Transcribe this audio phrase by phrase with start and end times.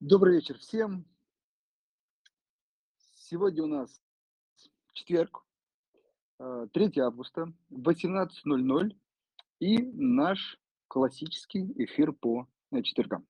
[0.00, 1.04] Добрый вечер всем.
[3.16, 4.00] Сегодня у нас
[4.92, 5.44] четверг,
[6.38, 8.96] э, 3 августа, 18.00
[9.58, 13.26] и наш классический эфир по э, четвергам.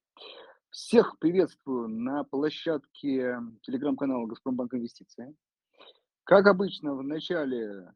[0.69, 5.35] Всех приветствую на площадке телеграм-канала «Газпромбанк Инвестиции».
[6.25, 7.95] Как обычно, в начале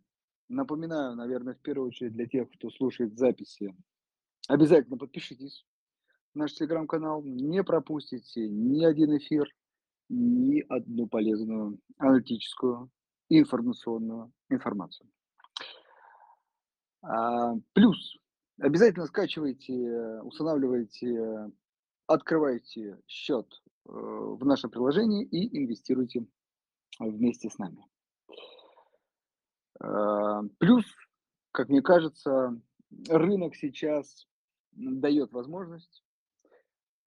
[0.49, 3.77] напоминаю, наверное, в первую очередь для тех, кто слушает записи,
[4.49, 5.67] обязательно подпишитесь
[6.35, 9.49] наш телеграм-канал, не пропустите ни один эфир,
[10.09, 12.91] ни одну полезную аналитическую
[13.29, 15.09] информационную информацию.
[17.03, 18.17] А, плюс
[18.61, 21.51] обязательно скачивайте, устанавливайте,
[22.07, 23.47] открывайте счет
[23.87, 26.27] э, в нашем приложении и инвестируйте
[26.99, 27.85] вместе с нами.
[29.81, 30.85] А, плюс,
[31.53, 32.61] как мне кажется,
[33.09, 34.29] рынок сейчас
[34.73, 36.02] дает возможность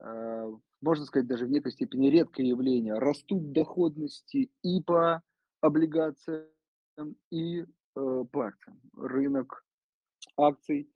[0.02, 2.94] можно сказать, даже в некой степени редкое явление.
[2.94, 5.22] Растут доходности и по
[5.61, 6.47] облигациям,
[7.31, 7.66] и э,
[8.31, 8.80] по акциям.
[8.95, 9.66] Рынок
[10.38, 10.89] акций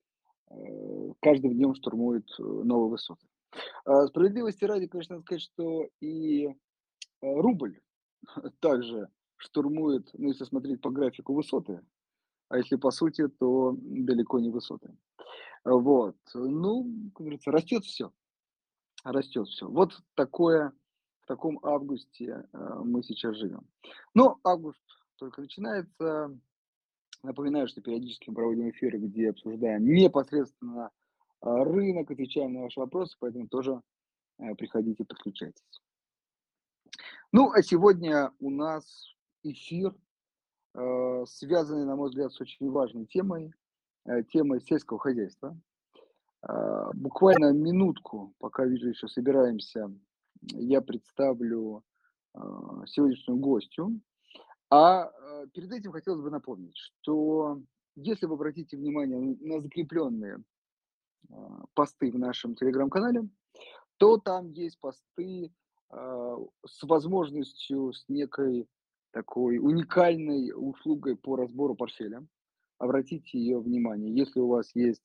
[0.50, 3.26] э, каждым днем штурмует э, новые высоты.
[4.08, 6.54] Справедливости ради, конечно, надо сказать, что и э,
[7.22, 7.82] рубль
[8.60, 11.82] также штурмует, ну, если смотреть по графику, высоты,
[12.50, 14.96] а если по сути, то далеко не высоты.
[15.66, 16.18] Вот.
[16.36, 18.12] Ну, как говорится, растет все
[19.04, 19.68] растет все.
[19.68, 20.74] Вот такое,
[21.22, 23.68] в таком августе э, мы сейчас живем.
[24.14, 24.82] Но август
[25.18, 26.38] только начинается.
[27.22, 30.92] Напоминаю, что периодически мы проводим эфиры, где обсуждаем непосредственно
[31.42, 33.82] э, рынок, отвечаем на ваши вопросы, поэтому тоже
[34.38, 35.82] э, приходите, подключайтесь.
[37.32, 39.96] Ну, а сегодня у нас эфир,
[40.74, 43.54] связанный, на мой взгляд, с очень важной темой,
[44.32, 45.56] темой сельского хозяйства.
[46.42, 49.92] А, буквально минутку, пока вижу, еще собираемся,
[50.42, 51.84] я представлю
[52.34, 54.02] а, сегодняшнюю гостью.
[54.70, 57.62] А, а перед этим хотелось бы напомнить, что
[57.96, 60.44] если вы обратите внимание на закрепленные
[61.74, 63.28] посты в нашем телеграм-канале,
[63.98, 65.54] то там есть посты
[65.92, 68.70] с возможностью, с некой
[69.12, 72.26] такой уникальной услугой по разбору портфеля.
[72.78, 75.02] Обратите ее внимание, если у вас есть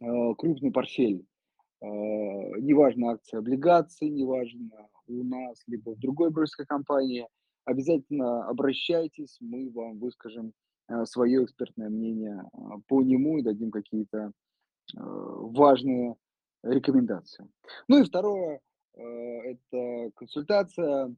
[0.00, 1.26] крупный портфель,
[1.80, 7.26] э, неважно акции, облигации, неважно у нас, либо в другой брокерской компании,
[7.64, 10.52] обязательно обращайтесь, мы вам выскажем
[10.88, 12.42] э, свое экспертное мнение
[12.86, 14.32] по нему и дадим какие-то
[14.94, 16.16] важные
[16.62, 17.46] рекомендации.
[17.88, 18.60] Ну и второе,
[18.94, 21.14] это консультация.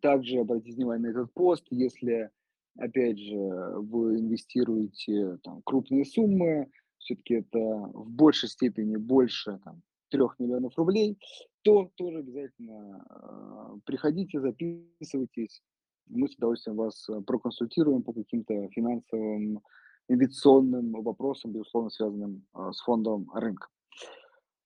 [0.00, 2.30] Также обратите внимание на этот пост, если,
[2.78, 6.70] опять же, вы инвестируете там, крупные суммы,
[7.04, 11.18] все-таки это в большей степени больше там, 3 миллионов рублей,
[11.62, 15.62] то тоже обязательно э, приходите, записывайтесь.
[16.06, 19.60] Мы с удовольствием вас э, проконсультируем по каким-то финансовым,
[20.08, 23.70] инвестиционным вопросам, безусловно, связанным э, с фондовым рынком.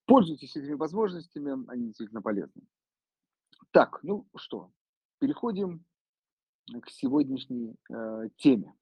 [0.07, 2.63] Пользуйтесь этими возможностями, они действительно полезны.
[3.73, 4.71] Так, ну что,
[5.19, 5.85] переходим
[6.83, 8.75] к сегодняшней э, теме.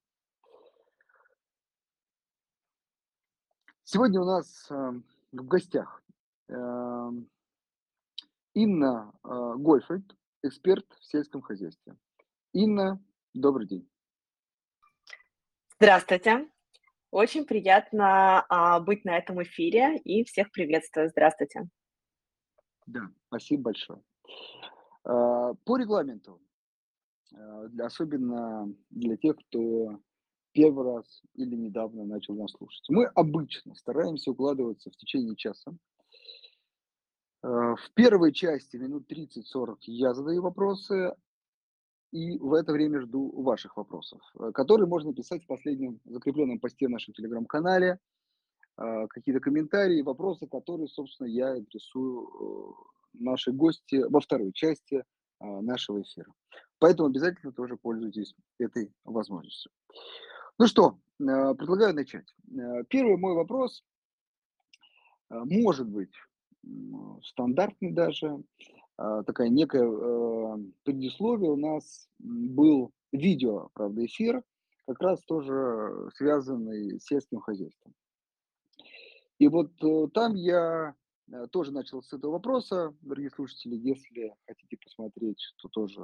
[3.89, 4.75] Сегодня у нас э,
[5.31, 6.03] в гостях
[6.49, 7.11] э,
[8.53, 11.97] Инна э, Гольфельд, эксперт в сельском хозяйстве.
[12.53, 13.01] Инна,
[13.33, 13.89] добрый день.
[15.77, 16.51] Здравствуйте.
[17.13, 21.09] Очень приятно а, быть на этом эфире и всех приветствую.
[21.09, 21.69] Здравствуйте.
[22.87, 24.03] Да, спасибо большое.
[25.05, 26.43] А, по регламенту,
[27.33, 30.01] а, особенно для тех, кто
[30.57, 32.85] первый раз или недавно начал нас слушать.
[32.89, 35.77] Мы обычно стараемся укладываться в течение часа.
[37.43, 41.15] Э, в первой части минут 30-40 я задаю вопросы,
[42.11, 46.87] и в это время жду ваших вопросов, э, которые можно писать в последнем закрепленном посте
[46.87, 47.99] в нашем телеграм-канале,
[48.79, 52.75] э, какие-то комментарии, вопросы, которые, собственно, я адресую
[53.13, 55.05] нашей гости во второй части
[55.39, 56.33] нашего эфира.
[56.79, 59.71] Поэтому обязательно тоже пользуйтесь этой возможностью.
[60.59, 62.35] Ну что, э, предлагаю начать.
[62.51, 63.85] Э, первый мой вопрос
[65.29, 66.13] э, может быть
[67.23, 68.43] стандартный даже,
[68.97, 69.87] такая некая
[70.83, 71.53] предисловие.
[71.53, 74.43] У нас был видео, правда, эфир,
[74.85, 77.95] как раз тоже связанный с сельским хозяйством.
[79.39, 79.71] И вот
[80.13, 80.97] там я
[81.53, 86.01] тоже начал с этого вопроса, дорогие слушатели, если хотите посмотреть, то тоже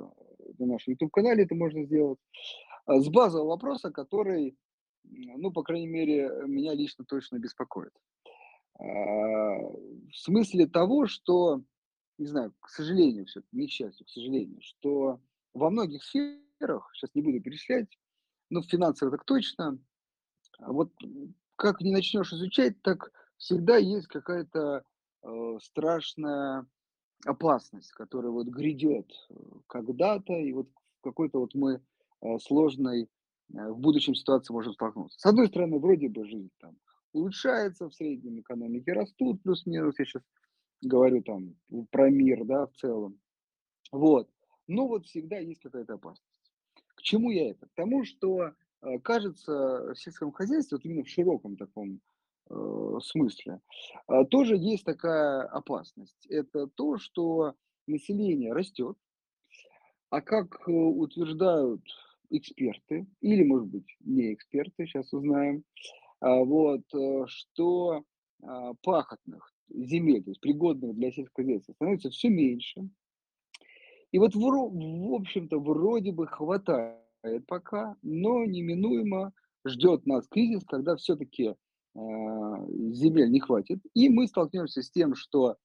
[0.58, 2.20] на нашем YouTube-канале это можно сделать.
[2.86, 4.56] А, с базового вопроса, который,
[5.04, 7.92] ну, по крайней мере, меня лично точно беспокоит.
[8.78, 11.62] А, в смысле того, что
[12.18, 15.20] не знаю, к сожалению, все не к счастью, к сожалению, что
[15.54, 17.88] во многих сферах, сейчас не буду перечислять,
[18.50, 19.78] но в финансовых так точно,
[20.58, 20.92] а вот
[21.56, 24.84] как не начнешь изучать, так всегда есть какая-то
[25.22, 26.66] э, страшная
[27.24, 29.34] опасность, которая вот грядет э,
[29.66, 30.68] когда-то, и вот
[31.02, 31.80] какой-то вот мы э,
[32.40, 35.18] сложной э, в будущем ситуации можем столкнуться.
[35.18, 36.76] С одной стороны, вроде бы жизнь там
[37.12, 40.22] улучшается, в среднем экономики растут, плюс-минус, я сейчас
[40.80, 41.54] говорю там
[41.90, 43.20] про мир, да, в целом.
[43.90, 44.28] Вот.
[44.66, 46.26] Но вот всегда есть какая-то опасность.
[46.94, 47.66] К чему я это?
[47.66, 48.52] К тому, что
[48.82, 52.00] э, кажется, в сельском хозяйстве, вот именно в широком таком
[52.50, 53.60] э, смысле,
[54.08, 56.26] э, тоже есть такая опасность.
[56.26, 57.54] Это то, что
[57.86, 58.96] население растет,
[60.10, 61.82] а как э, утверждают
[62.36, 65.64] эксперты, или, может быть, не эксперты, сейчас узнаем,
[66.20, 68.04] а, вот, э, что
[68.42, 72.88] а, пахотных земель, то есть пригодных для сельского хозяйства, становится все меньше.
[74.10, 76.98] И вот, в, в общем-то, вроде бы хватает
[77.46, 79.32] пока, но неминуемо
[79.64, 81.54] ждет нас кризис, когда все-таки э,
[81.94, 85.56] земель не хватит, и мы столкнемся с тем, что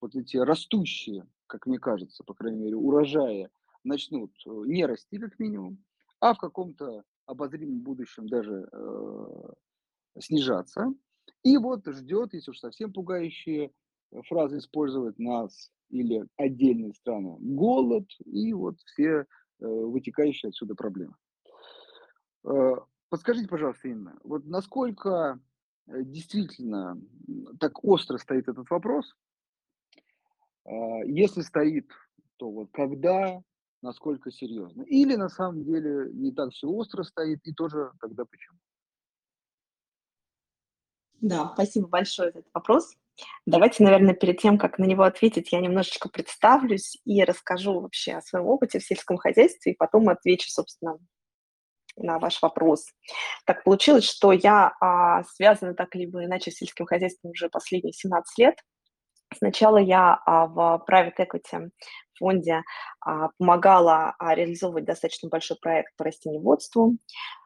[0.00, 3.48] вот эти растущие, как мне кажется, по крайней мере, урожаи
[3.84, 5.78] начнут э, не расти как минимум,
[6.26, 9.52] а в каком-то обозримом будущем даже э,
[10.18, 10.92] снижаться.
[11.44, 13.70] И вот ждет, если уж совсем пугающие
[14.10, 19.24] э, фразы использовать нас или отдельные страны, голод и вот все э,
[19.60, 21.14] вытекающие отсюда проблемы.
[22.44, 22.74] Э,
[23.08, 25.38] подскажите, пожалуйста, Инна, вот насколько
[25.86, 27.00] э, действительно
[27.60, 29.14] так остро стоит этот вопрос?
[30.64, 31.88] Э, если стоит,
[32.36, 33.40] то вот когда,
[33.82, 34.82] насколько серьезно?
[34.82, 38.58] Или на самом деле не так все остро стоит и тоже тогда почему?
[41.20, 42.94] Да, спасибо большое за этот вопрос.
[43.46, 48.22] Давайте, наверное, перед тем, как на него ответить, я немножечко представлюсь и расскажу вообще о
[48.22, 50.98] своем опыте в сельском хозяйстве, и потом отвечу, собственно,
[51.96, 52.86] на ваш вопрос.
[53.46, 58.38] Так получилось, что я а, связана так либо иначе с сельским хозяйством уже последние 17
[58.38, 58.56] лет.
[59.34, 61.70] Сначала я а, в private equity
[62.18, 62.62] фонде
[63.00, 66.96] а, помогала а, реализовывать достаточно большой проект по растениеводству,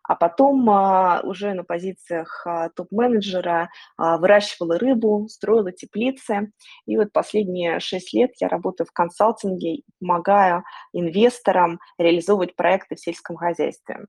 [0.02, 6.52] а потом а, уже на позициях топ-менеджера выращивала рыбу, строила теплицы.
[6.86, 13.00] И вот последние шесть лет я работаю в консалтинге и помогаю инвесторам реализовывать проекты в
[13.00, 14.06] сельском хозяйстве.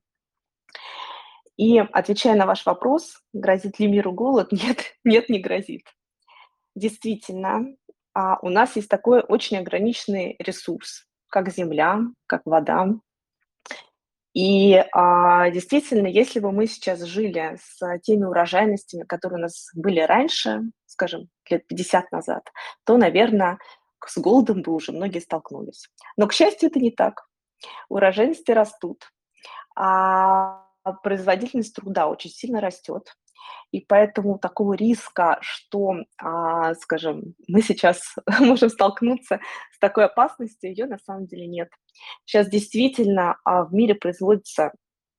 [1.56, 4.50] И отвечая на ваш вопрос, грозит ли миру голод?
[4.52, 5.86] Нет, нет, не грозит.
[6.74, 7.66] Действительно,
[8.14, 12.88] а, у нас есть такой очень ограниченный ресурс, как земля, как вода.
[14.34, 20.00] И а, действительно, если бы мы сейчас жили с теми урожайностями, которые у нас были
[20.00, 22.42] раньше, скажем, лет 50 назад,
[22.84, 23.58] то, наверное,
[24.06, 25.88] с голодом бы уже многие столкнулись.
[26.16, 27.26] Но, к счастью, это не так.
[27.88, 29.04] Урожайности растут,
[29.76, 30.66] а
[31.02, 33.14] производительность труда очень сильно растет.
[33.70, 39.40] И поэтому такого риска, что, а, скажем, мы сейчас можем столкнуться
[39.72, 41.70] с такой опасностью, ее на самом деле нет.
[42.24, 44.72] Сейчас действительно а, в мире производится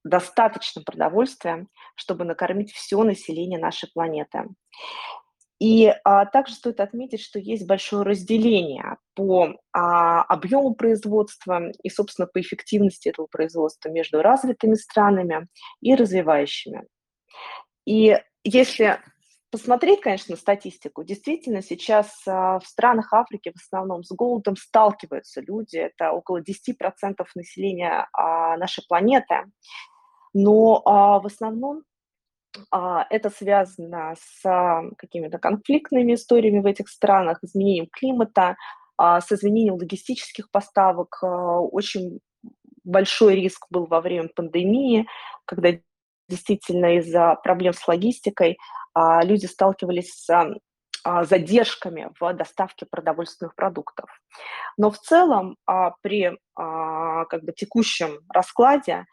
[0.04, 4.46] достаточно продовольствия, чтобы накормить все население нашей планеты.
[5.64, 12.28] И а, также стоит отметить, что есть большое разделение по а, объему производства и, собственно,
[12.28, 15.48] по эффективности этого производства между развитыми странами
[15.80, 16.84] и развивающими.
[17.86, 19.00] И если
[19.52, 25.78] посмотреть, конечно, статистику, действительно сейчас а, в странах Африки в основном с голодом сталкиваются люди,
[25.78, 29.46] это около 10% населения а, нашей планеты,
[30.34, 31.84] но а, в основном
[32.72, 34.42] это связано с
[34.98, 38.56] какими-то конфликтными историями в этих странах, изменением климата,
[39.00, 41.18] с изменением логистических поставок.
[41.22, 42.20] Очень
[42.84, 45.08] большой риск был во время пандемии,
[45.46, 45.72] когда
[46.30, 48.58] действительно из-за проблем с логистикой
[48.94, 50.30] а, люди сталкивались с
[51.04, 54.10] а, задержками в доставке продовольственных продуктов.
[54.78, 59.06] Но в целом а, при как бы текущем раскладе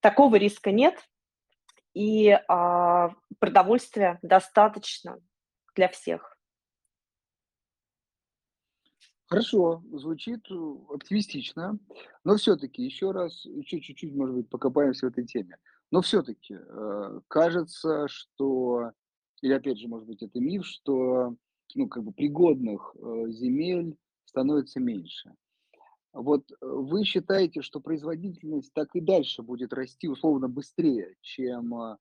[0.00, 0.98] такого риска нет,
[1.98, 2.38] и
[3.40, 5.18] продовольствия достаточно
[5.74, 6.38] для всех.
[9.28, 10.54] Хорошо, звучит э,
[10.88, 11.78] оптимистично,
[12.24, 15.58] но все-таки еще раз, еще чуть-чуть, может быть, покопаемся в этой теме.
[15.90, 18.92] Но все-таки э, кажется, что,
[19.42, 21.36] или опять же, может быть, это миф, что
[21.74, 25.34] ну, как бы пригодных э, земель становится меньше.
[26.18, 31.96] Вот э, вы считаете, что производительность так и дальше будет расти условно быстрее, чем э,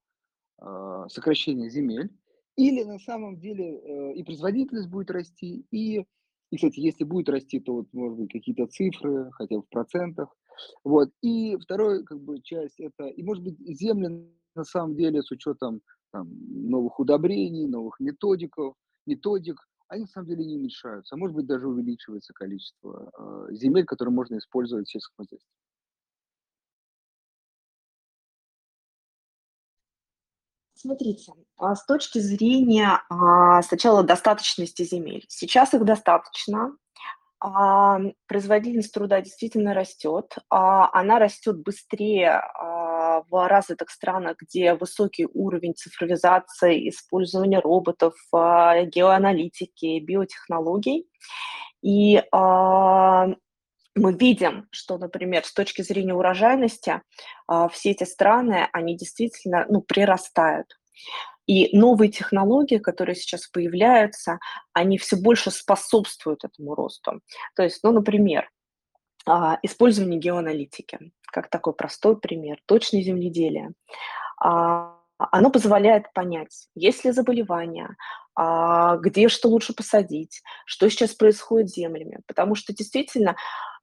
[0.60, 2.10] э сокращение земель?
[2.56, 6.04] Или на самом деле э, и производительность будет расти, и
[6.50, 10.30] И, кстати, если будет расти, то вот, может быть, какие-то цифры, хотя бы в процентах.
[10.84, 11.10] Вот.
[11.22, 14.08] И второй, как бы, часть это, и, может быть, земли
[14.56, 15.82] на самом деле с учетом
[16.12, 16.30] там,
[16.70, 18.74] новых удобрений, новых методиков,
[19.06, 23.12] методик, они на самом деле не уменьшаются, а может быть даже увеличивается количество
[23.50, 25.50] э, земель, которые можно использовать в сельском хозяйстве.
[30.76, 35.26] Смотрите, а с точки зрения а, сначала достаточности земель.
[35.28, 36.78] Сейчас их достаточно.
[37.40, 40.38] А, производительность труда действительно растет.
[40.50, 42.44] Она растет быстрее
[43.30, 51.08] в развитых странах, где высокий уровень цифровизации, использования роботов, а, геоаналитики, биотехнологий.
[51.82, 53.28] И а,
[53.96, 57.02] мы видим, что, например, с точки зрения урожайности,
[57.48, 60.78] а, все эти страны, они действительно, ну, прирастают.
[61.48, 64.40] И новые технологии, которые сейчас появляются,
[64.74, 67.22] они все больше способствуют этому росту.
[67.56, 68.50] То есть, ну, например,
[69.28, 73.72] а, использование геоаналитики, как такой простой пример, точное земледелие.
[74.42, 77.96] А, оно позволяет понять, есть ли заболевания,
[79.00, 82.20] где что лучше посадить, что сейчас происходит с землями.
[82.28, 83.36] Потому что действительно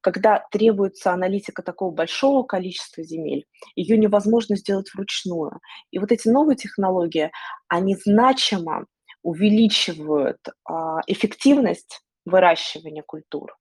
[0.04, 5.60] когда требуется аналитика такого большого количества земель, ее невозможно сделать вручную.
[5.92, 7.32] И вот эти новые технологии,
[7.68, 8.84] они значимо
[9.22, 13.56] увеличивают а, эффективность выращивания культур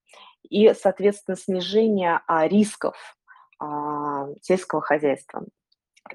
[0.49, 2.95] и, соответственно, снижение а, рисков
[3.59, 5.45] а, сельского хозяйства.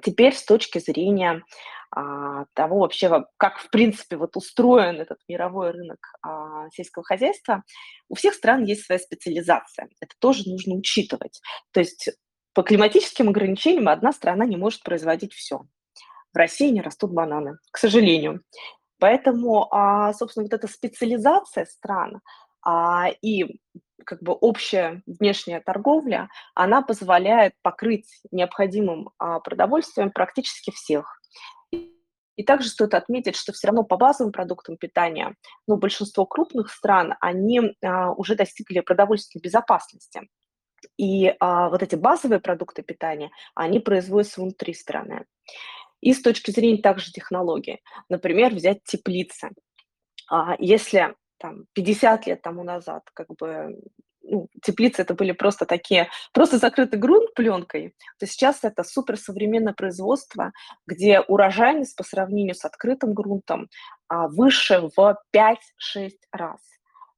[0.02, 1.42] Теперь с точки зрения
[1.90, 5.98] а, того вообще, как в принципе вот устроен этот мировой рынок
[6.72, 7.62] сельского хозяйства,
[8.08, 9.88] у всех стран есть своя специализация.
[10.00, 11.40] Это тоже нужно учитывать.
[11.72, 12.10] То есть
[12.52, 15.62] по климатическим ограничениям одна страна не может производить все.
[16.34, 18.42] В России не растут бананы, к сожалению.
[18.98, 19.70] Поэтому,
[20.12, 22.20] собственно, вот эта специализация стран
[23.22, 23.60] и
[24.04, 31.20] как бы общая внешняя торговля, она позволяет покрыть необходимым а, продовольствием практически всех.
[31.70, 35.34] И также стоит отметить, что все равно по базовым продуктам питания,
[35.66, 40.28] ну, большинство крупных стран, они а, уже достигли продовольственной безопасности.
[40.96, 45.26] И а, вот эти базовые продукты питания, они производятся внутри страны.
[46.00, 49.50] И с точки зрения также технологий, например, взять теплицы.
[50.30, 53.78] А, если там 50 лет тому назад как бы
[54.22, 60.52] ну, теплицы это были просто такие, просто закрытый грунт пленкой, то сейчас это суперсовременное производство,
[60.86, 63.68] где урожайность по сравнению с открытым грунтом
[64.08, 66.60] а, выше в 5-6 раз.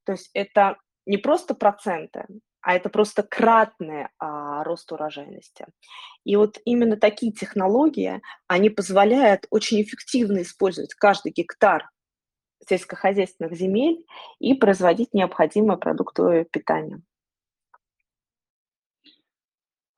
[0.05, 2.25] То есть это не просто проценты,
[2.61, 5.65] а это просто кратный а, рост урожайности.
[6.23, 11.89] И вот именно такие технологии, они позволяют очень эффективно использовать каждый гектар
[12.67, 14.05] сельскохозяйственных земель
[14.39, 17.01] и производить необходимые продукты питания.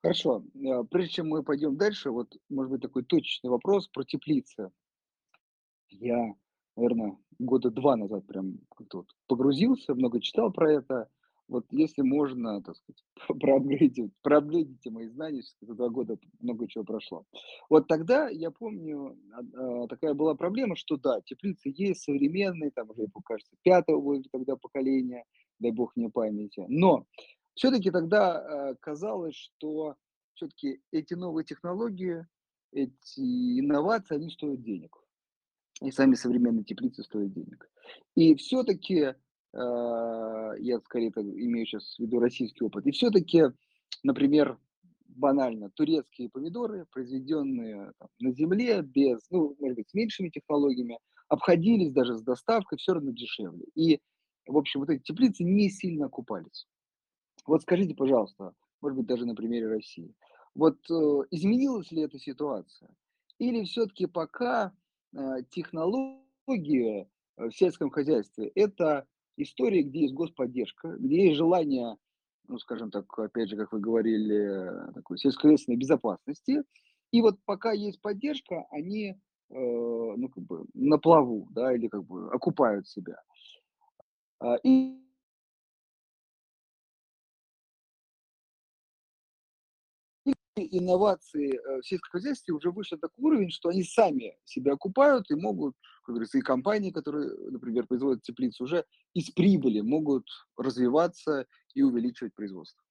[0.02, 0.44] Хорошо.
[0.54, 4.70] Э, прежде чем мы пойдем дальше, вот, может быть, такой точечный вопрос про теплицы.
[5.88, 6.34] Я,
[6.76, 11.08] наверное, года два назад прям как-то вот погрузился, много читал про это.
[11.48, 13.04] Вот если можно, так сказать,
[13.40, 17.24] проапгрейдить, проапгрейдите мои знания, за два года много чего прошло.
[17.68, 19.40] Вот тогда, я помню, а,
[19.84, 25.24] а, такая была проблема, что да, теплицы есть современные, там уже, кажется, пятого тогда поколения,
[25.58, 26.64] дай бог мне памяти.
[26.68, 27.06] Но
[27.54, 29.96] все-таки тогда а, казалось, что
[30.34, 32.26] все-таки эти новые технологии,
[32.72, 34.96] эти инновации, они стоят денег.
[35.82, 37.68] И сами современные теплицы стоят денег.
[38.14, 39.14] И все-таки
[39.56, 42.86] я скорее имею сейчас в виду российский опыт.
[42.86, 43.44] И все-таки,
[44.02, 44.58] например,
[45.14, 51.92] банально, турецкие помидоры, произведенные там, на земле, без, ну, может быть, с меньшими технологиями, обходились
[51.92, 53.66] даже с доставкой все равно дешевле.
[53.74, 54.00] И,
[54.46, 56.66] в общем, вот эти теплицы не сильно окупались.
[57.46, 60.14] Вот скажите, пожалуйста, может быть, даже на примере России,
[60.54, 60.94] вот э,
[61.30, 62.94] изменилась ли эта ситуация?
[63.38, 64.72] Или все-таки пока
[65.12, 65.18] э,
[65.50, 71.96] технологии в сельском хозяйстве– это истории, где есть господдержка, где есть желание,
[72.48, 76.62] ну, скажем так, опять же, как вы говорили, такой сельскохозяйственной безопасности.
[77.10, 79.14] И вот пока есть поддержка, они, э,
[79.50, 83.20] ну, как бы на плаву, да, или как бы окупают себя.
[84.40, 85.03] А, и
[90.56, 95.30] инновации э, в сельском хозяйстве уже вышли на такой уровень, что они сами себя окупают
[95.30, 98.84] и могут, как говорится, и компании, которые, например, производят теплицы, уже
[99.14, 102.82] из прибыли могут развиваться и увеличивать производство.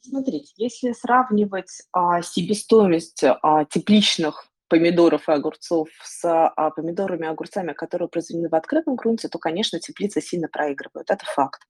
[0.00, 7.72] Смотрите, если сравнивать а, себестоимость а, тепличных помидоров и огурцов с а, помидорами и огурцами,
[7.72, 11.10] которые произведены в открытом грунте, то, конечно, теплицы сильно проигрывают.
[11.10, 11.62] Это факт.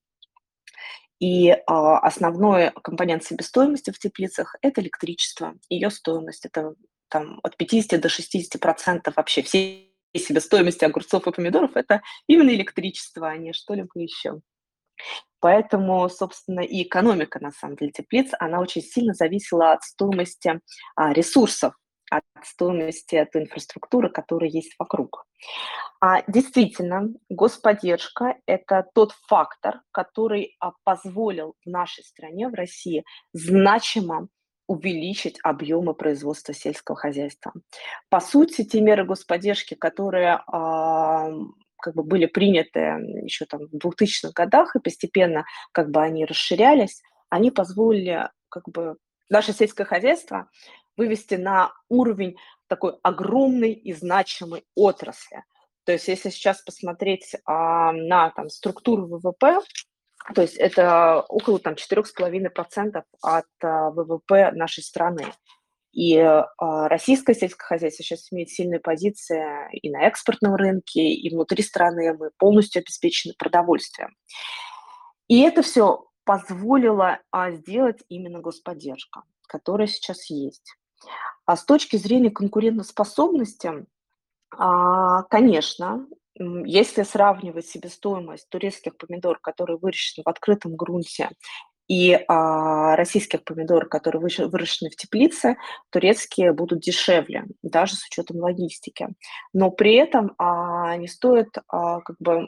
[1.20, 5.54] И а, основной компонент себестоимости в теплицах– это электричество.
[5.68, 6.74] Ее стоимость– это
[7.08, 13.28] там, от 50 до 60 процентов вообще всей себестоимости огурцов и помидоров– это именно электричество,
[13.28, 14.40] а не что-либо еще.
[15.40, 20.60] Поэтому, собственно, и экономика, на самом деле, теплиц, она очень сильно зависела от стоимости
[20.96, 21.74] а, ресурсов,
[22.10, 25.26] от стоимости той инфраструктуры, которая есть вокруг.
[26.00, 34.28] А, действительно, господдержка– это тот фактор, который а, позволил в нашей стране, в России, значимо
[34.66, 37.52] увеличить объемы производства сельского хозяйства.
[38.10, 41.30] По сути, те меры господдержки, которые а,
[41.80, 42.80] как бы были приняты
[43.24, 48.96] еще там в 2000-х годах, и постепенно как бы они расширялись, они позволили как бы
[49.30, 50.48] наше сельское хозяйство
[50.98, 52.36] вывести на уровень
[52.66, 55.44] такой огромной и значимой отрасли.
[55.84, 59.60] То есть если сейчас посмотреть а, на там, структуру ВВП,
[60.34, 65.24] то есть это около там 4,5% от а, ВВП нашей страны.
[65.92, 71.62] И а, российское сельское хозяйство сейчас имеет сильные позиции и на экспортном рынке, и внутри
[71.62, 74.14] страны мы полностью обеспечены продовольствием.
[75.28, 80.76] И это все позволило а, сделать именно господдержка, которая сейчас есть.
[81.46, 83.86] А с точки зрения конкурентоспособности,
[84.56, 91.30] а, конечно, если сравнивать себестоимость турецких помидор, которые выращены в открытом грунте,
[91.88, 95.56] и а, российских помидор, которые выращены в теплице,
[95.90, 99.08] турецкие будут дешевле, даже с учетом логистики.
[99.54, 102.46] Но при этом а, не стоит как бы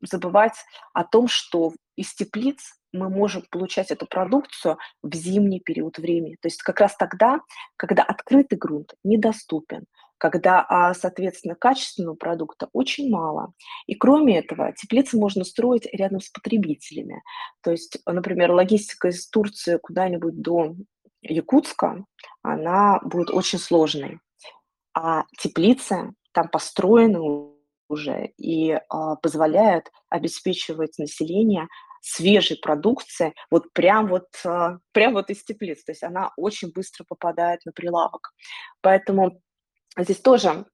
[0.00, 0.54] забывать
[0.94, 6.36] о том, что из теплиц мы можем получать эту продукцию в зимний период времени.
[6.40, 7.40] То есть как раз тогда,
[7.76, 9.84] когда открытый грунт недоступен,
[10.18, 13.52] когда, а, соответственно, качественного продукта очень мало.
[13.86, 17.22] И кроме этого, теплицы можно строить рядом с потребителями.
[17.62, 20.74] То есть, например, логистика из Турции куда-нибудь до
[21.22, 22.04] Якутска,
[22.42, 24.18] она будет очень сложной.
[24.92, 27.20] А теплицы там построены
[27.88, 31.68] уже и а, позволяют обеспечивать население
[32.00, 35.84] свежей продукции, вот прям вот, а, прям вот из теплиц.
[35.84, 38.32] То есть она очень быстро попадает на прилавок.
[38.80, 39.40] Поэтому
[39.96, 40.66] здесь тоже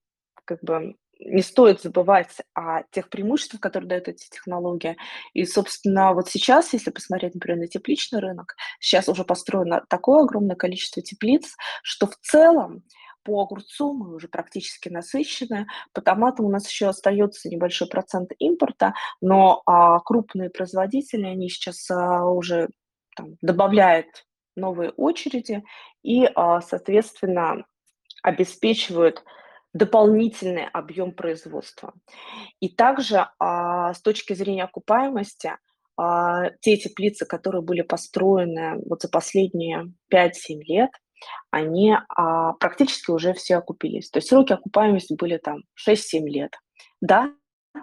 [0.45, 4.97] как бы не стоит забывать о тех преимуществах, которые дают эти технологии.
[5.33, 10.57] И, собственно, вот сейчас, если посмотреть, например, на тепличный рынок, сейчас уже построено такое огромное
[10.57, 12.83] количество теплиц, что в целом
[13.25, 18.95] по огурцу мы уже практически насыщены, по томатам у нас еще остается небольшой процент импорта,
[19.21, 22.69] но а, крупные производители, они сейчас а, уже
[23.17, 24.07] там, добавляют
[24.57, 25.65] новые очереди
[26.03, 27.65] и, а, соответственно,
[28.23, 29.25] обеспечивают
[29.73, 31.93] дополнительный объем производства.
[32.61, 35.53] И также а, с точки зрения окупаемости,
[35.97, 40.91] а, те теплицы, которые были построены вот за последние 5-7 лет,
[41.51, 44.11] они а, практически уже все окупились.
[44.11, 46.53] То есть сроки окупаемости были там 6-7 лет.
[47.01, 47.33] Да,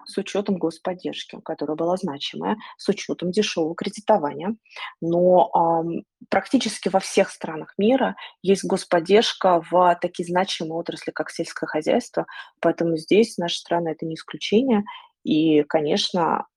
[0.06, 4.56] с учетом господдержки, которая была значимая, с учетом дешевого кредитования.
[5.02, 11.68] Но э, практически во всех странах мира есть господдержка в такие значимые отрасли, как сельское
[11.68, 12.26] хозяйство.
[12.60, 14.84] Поэтому здесь наша страна это не исключение.
[15.24, 16.48] И, конечно,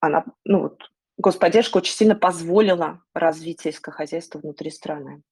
[0.00, 5.22] она, ну, вот, господдержка очень сильно позволила развить сельское хозяйство внутри страны.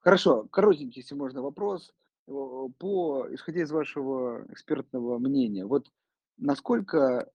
[0.00, 1.92] Хорошо, коротенький, если можно, вопрос.
[2.26, 5.90] По, исходя из вашего экспертного мнения, вот
[6.36, 7.30] насколько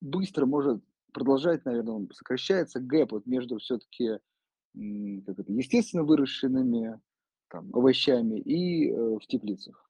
[0.00, 4.18] быстро может продолжать, наверное, он сокращается гэп вот между все-таки
[4.74, 7.00] как это, естественно выращенными
[7.48, 9.88] там, овощами и э, в теплицах?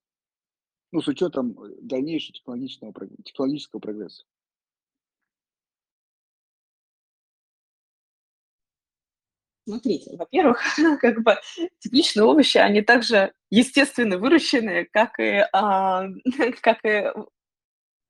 [0.92, 2.92] Ну, с учетом э, дальнейшего технологического,
[3.24, 4.24] технологического прогресса.
[9.66, 10.62] Смотрите, во-первых,
[11.00, 11.36] как бы
[11.78, 16.06] тепличные овощи, они также естественно выращенные, как и, а,
[16.60, 17.10] как и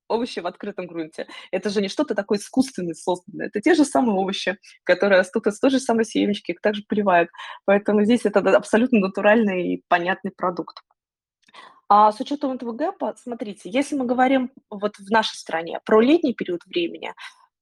[0.09, 1.27] овощи в открытом грунте.
[1.51, 3.47] Это же не что-то такое искусственное созданное.
[3.47, 7.31] Это те же самые овощи, которые растут из той же самой семечки, их также поливают.
[7.64, 10.83] Поэтому здесь это абсолютно натуральный и понятный продукт.
[11.88, 16.35] А с учетом этого гэпа, смотрите, если мы говорим вот в нашей стране про летний
[16.35, 17.12] период времени,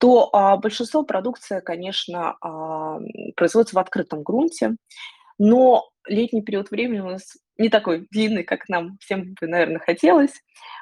[0.03, 2.99] то а, большинство продукции, конечно, а,
[3.37, 4.75] производится в открытом грунте,
[5.39, 10.33] но летний период времени у нас не такой длинный, как нам всем бы, наверное, хотелось.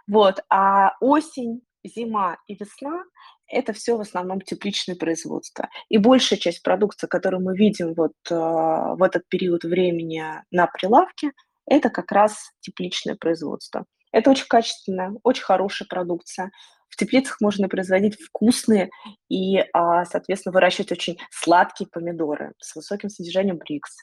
[0.09, 0.43] Вот.
[0.49, 3.03] А осень, зима и весна–
[3.47, 5.69] это все в основном тепличное производство.
[5.91, 11.33] И большая часть продукции, которую мы видим вот, э, в этот период времени на прилавке,
[11.67, 13.85] это как раз тепличное производство.
[14.13, 16.51] Это очень качественная, очень хорошая продукция.
[16.91, 18.91] В теплицах можно производить вкусные
[19.29, 23.97] и, а, соответственно, выращивать очень сладкие помидоры с высоким содержанием БРИКС.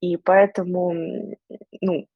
[0.00, 1.36] И поэтому,
[1.80, 2.06] ну,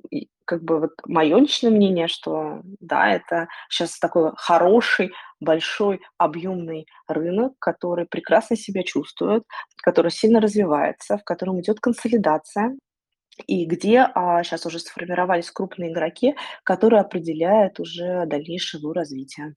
[0.46, 7.52] как бы вот мое личное мнение, что да, это сейчас такой хороший, большой, объемный рынок,
[7.58, 9.44] который прекрасно себя чувствует,
[9.82, 12.76] который сильно развивается, в котором идет консолидация,
[13.46, 19.54] и где а, сейчас уже сформировались крупные игроки, которые определяют уже дальнейшее его развитие.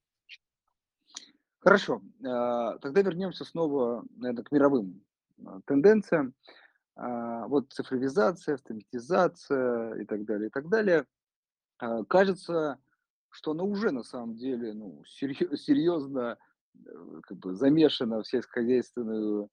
[1.67, 2.01] Хорошо.
[2.25, 5.03] А, тогда вернемся снова, наверное, к мировым
[5.45, 6.33] а, тенденциям.
[6.95, 11.05] А, вот цифровизация, автоматизация и так далее, и так далее.
[12.07, 12.79] Кажется,
[13.31, 16.37] что она уже на самом деле ну, серьезно
[16.73, 19.49] э, как бы замешана в сельскохозяйственную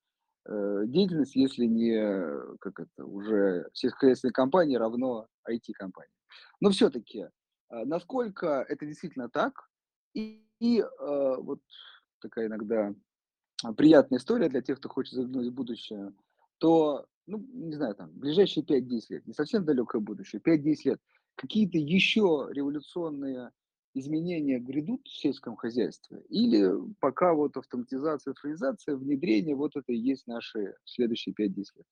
[0.47, 6.15] э, деятельность, если не как это уже сельскохозяйственная компания равно IT-компания.
[6.61, 7.27] Но все-таки,
[7.71, 9.69] насколько это действительно так,
[10.15, 11.61] и, и вот
[12.25, 12.95] такая иногда
[13.63, 16.13] а, приятная история для тех, кто хочет заглянуть в будущее,
[16.59, 21.01] то, ну, не знаю, там, ближайшие 5-10 лет, не совсем далекое будущее, 5-10 лет,
[21.35, 23.51] какие-то еще революционные
[23.93, 26.23] изменения грядут в сельском хозяйстве?
[26.31, 31.87] Или пока вот автоматизация, цифровизация, внедрение, вот это и есть наши следующие 5-10 лет?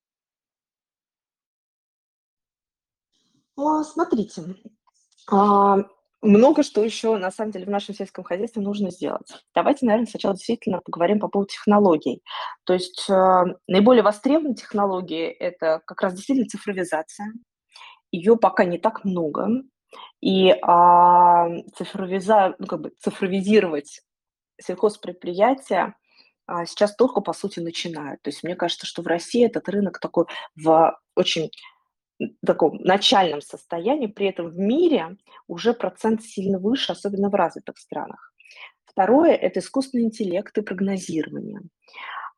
[3.85, 4.55] Смотрите,
[5.31, 5.77] а,
[6.23, 9.27] много что еще, на самом деле, в нашем сельском хозяйстве нужно сделать.
[9.53, 12.21] Давайте, наверное, сначала действительно поговорим по поводу технологий.
[12.63, 17.33] То есть э, наиболее востребованные технологии– это как раз действительно цифровизация.
[18.11, 19.49] Ее пока не так много.
[20.21, 24.01] И а, цифровиза, ну, как бы цифровизировать
[24.59, 25.95] сельхозпредприятия
[26.45, 28.21] а, сейчас только, по сути, начинают.
[28.21, 31.51] То есть мне кажется, что в России этот рынок такой в очень
[32.45, 38.33] таком начальном состоянии, при этом в мире уже процент сильно выше, особенно в развитых странах.
[38.85, 41.61] Второе– это искусственный интеллект и прогнозирование.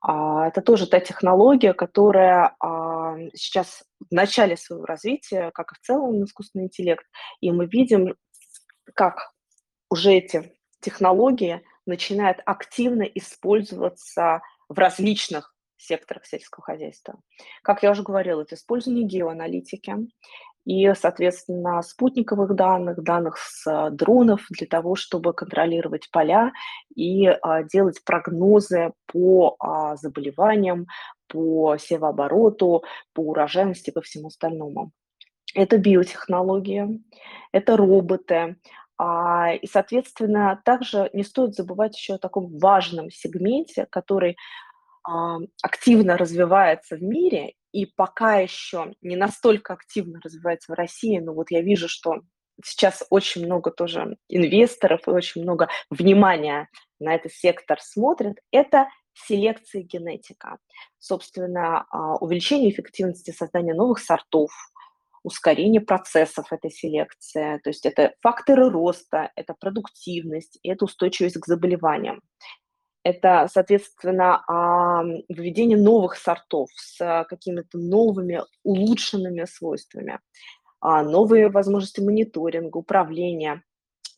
[0.02, 5.80] А, это тоже та технология, которая а, сейчас в начале своего развития, как и в
[5.80, 7.06] целом искусственный интеллект,
[7.42, 8.16] и мы видим,
[8.94, 9.32] как
[9.90, 15.55] уже эти технологии начинают активно использоваться в различных
[15.86, 17.20] секторах сельского хозяйства.
[17.62, 19.96] Как я уже говорила, это использование геоаналитики
[20.66, 26.52] и, соответственно, спутниковых данных, данных с а, дронов для того, чтобы контролировать поля
[26.96, 30.88] и а, делать прогнозы по а, заболеваниям,
[31.28, 34.92] по севообороту, по урожайности, по всему остальному.
[35.54, 37.02] Это биотехнологии,
[37.52, 38.58] это роботы,
[38.98, 44.38] и, соответственно, также не стоит забывать еще о таком важном сегменте, который
[45.62, 51.52] активно развивается в мире и пока еще не настолько активно развивается в России, но вот
[51.52, 52.22] я вижу, что
[52.64, 59.82] сейчас очень много тоже инвесторов и очень много внимания на этот сектор смотрят, это селекция
[59.82, 60.58] генетика.
[61.00, 64.52] Собственно, а, увеличение эффективности создания новых сортов,
[65.24, 72.22] ускорение процессов этой селекции, то есть это факторы роста, это продуктивность, это устойчивость к заболеваниям.
[73.06, 74.42] Это, соответственно,
[75.30, 80.20] введение новых сортов с какими-то новыми улучшенными свойствами,
[80.80, 83.64] а, новые возможности мониторинга, управления,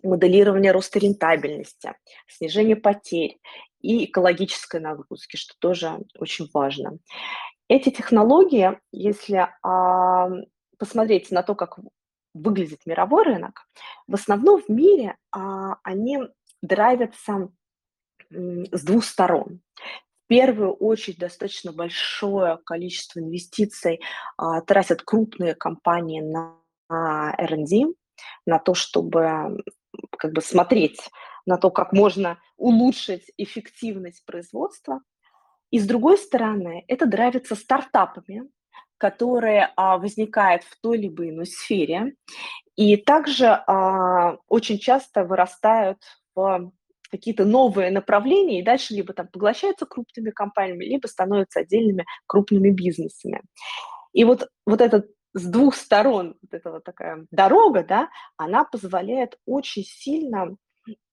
[0.03, 1.95] моделирование роста рентабельности,
[2.27, 3.39] снижение потерь
[3.81, 6.97] и экологической нагрузки, что тоже очень важно.
[7.67, 10.29] Эти технологии, если а,
[10.79, 11.77] посмотреть на то, как
[12.33, 13.67] выглядит мировой рынок,
[14.07, 16.19] в основном в мире а, они
[16.61, 17.49] драйвятся
[18.29, 19.61] с двух сторон.
[20.25, 24.01] В первую очередь достаточно большое количество инвестиций
[24.35, 26.57] а, тратят крупные компании на
[26.89, 27.93] R&D,
[28.45, 29.63] на то, чтобы
[30.17, 30.99] как бы смотреть
[31.45, 35.01] на то, как можно улучшить эффективность производства.
[35.71, 38.43] И с другой стороны, это драйвится стартапами,
[38.97, 42.15] которые а, возникают в той либо иной сфере,
[42.75, 45.99] и также а, очень часто вырастают
[46.35, 46.71] в
[47.09, 53.41] какие-то новые направления и дальше либо там поглощаются крупными компаниями, либо становятся отдельными крупными бизнесами.
[54.13, 59.37] И вот, вот этот с двух сторон вот эта вот такая дорога, да, она позволяет
[59.45, 60.55] очень сильно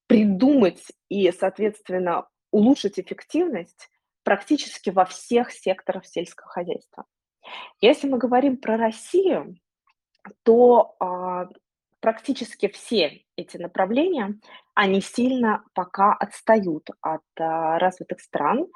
[0.07, 3.91] придумать и, соответственно, улучшить эффективность
[4.23, 7.05] практически во всех секторах сельского хозяйства.
[7.81, 9.57] Если мы говорим про Россию,
[10.43, 11.49] то а,
[12.05, 14.39] практически все эти направления,
[14.75, 18.67] они сильно пока отстают от а, развитых стран.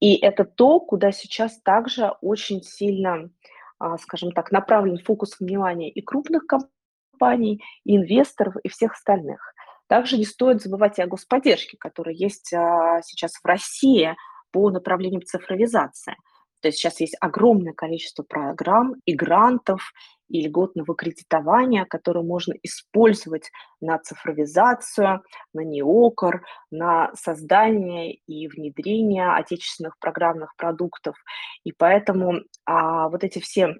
[0.00, 3.30] И это то, куда сейчас также очень сильно,
[3.78, 9.54] а, скажем так, направлен фокус внимания и крупных компаний, и инвесторов, и всех остальных.
[9.86, 14.16] Также не стоит забывать и о господдержке, которая есть а, сейчас в России
[14.50, 16.16] по направлениям цифровизации.
[16.62, 19.92] То есть сейчас есть огромное количество программ и грантов,
[20.32, 23.50] и льготного кредитования, которые можно использовать
[23.82, 31.16] на цифровизацию, на неокр, на создание и внедрение отечественных программных продуктов.
[31.64, 33.76] И поэтому а, вот эти все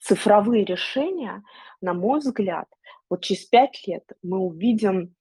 [0.00, 1.40] цифровые решения,
[1.80, 2.66] на мой взгляд,
[3.08, 5.14] вот через пять лет мы увидим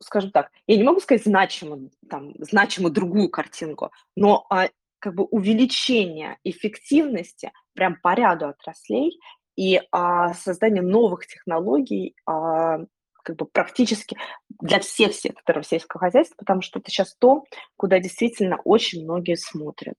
[0.00, 4.68] скажем так, я не могу сказать значимую, там, значимую другую картинку, но а,
[4.98, 9.20] как бы увеличение эффективности прям по ряду отраслей
[9.56, 12.78] и а, создание новых технологий а,
[13.24, 14.16] как бы практически
[14.48, 17.44] для всех секторов сельского хозяйства, потому что это сейчас то,
[17.76, 19.96] куда действительно очень многие смотрят.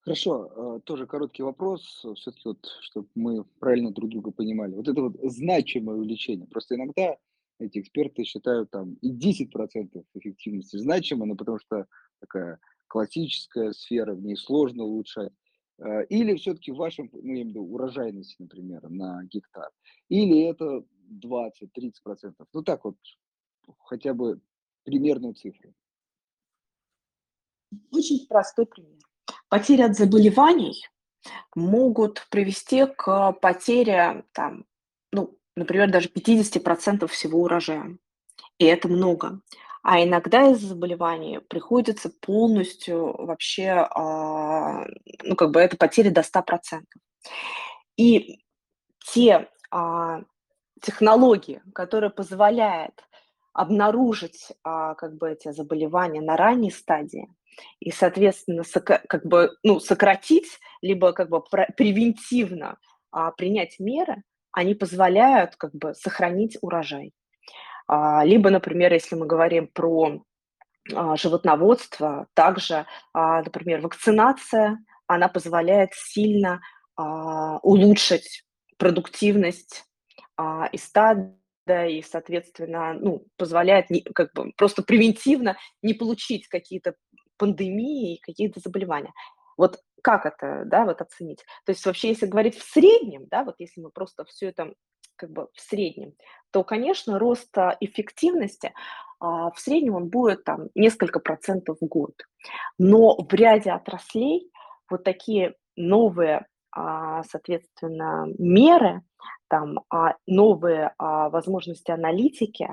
[0.00, 4.74] Хорошо, а, тоже короткий вопрос, все-таки вот, чтобы мы правильно друг друга понимали.
[4.74, 6.46] Вот это вот значимое увеличение.
[6.46, 7.16] Просто иногда
[7.58, 11.86] эти эксперты считают там и 10% эффективности значимо, но потому что
[12.20, 15.32] такая классическая сфера, в ней сложно улучшать.
[15.78, 19.70] Э, или все-таки в вашем, ну, я имею в виду урожайности, например, на гектар.
[20.08, 22.34] Или это 20-30%.
[22.52, 22.96] Ну так вот,
[23.78, 24.40] хотя бы
[24.84, 25.72] примерную цифру.
[27.92, 28.98] Очень простой пример.
[29.48, 30.86] Потери от заболеваний
[31.54, 34.64] могут привести к потере, там,
[35.12, 37.98] ну, например, даже 50% всего урожая.
[38.58, 39.40] И это много.
[39.82, 44.84] А иногда из-за заболевания приходится полностью вообще, а,
[45.22, 46.82] ну, как бы это потери до 100%.
[47.96, 48.40] И
[49.12, 50.22] те а,
[50.82, 53.04] технологии, которые позволяют
[53.52, 57.28] обнаружить а, как бы эти заболевания на ранней стадии
[57.80, 62.78] и, соответственно, как бы, ну, сократить, либо как бы превентивно
[63.10, 67.12] а, принять меры, они позволяют как бы сохранить урожай.
[67.88, 70.22] А, либо, например, если мы говорим про
[70.94, 76.60] а, животноводство, также, а, например, вакцинация, она позволяет сильно
[77.62, 78.42] улучшить
[78.76, 79.84] продуктивность
[80.72, 81.36] и стада,
[81.86, 86.96] и, соответственно, ну, позволяет как бы просто превентивно не получить какие-то
[87.36, 89.12] пандемии, какие-то заболевания.
[89.56, 91.44] Вот как это, да, вот оценить?
[91.64, 94.74] То есть вообще, если говорить в среднем, да, вот если мы просто все это
[95.18, 96.14] как бы в среднем,
[96.50, 98.72] то, конечно, рост а, эффективности
[99.20, 102.14] а, в среднем он будет там несколько процентов в год.
[102.78, 104.50] Но в ряде отраслей
[104.88, 109.02] вот такие новые, а, соответственно, меры,
[109.48, 109.80] там,
[110.26, 112.68] новые возможности аналитики,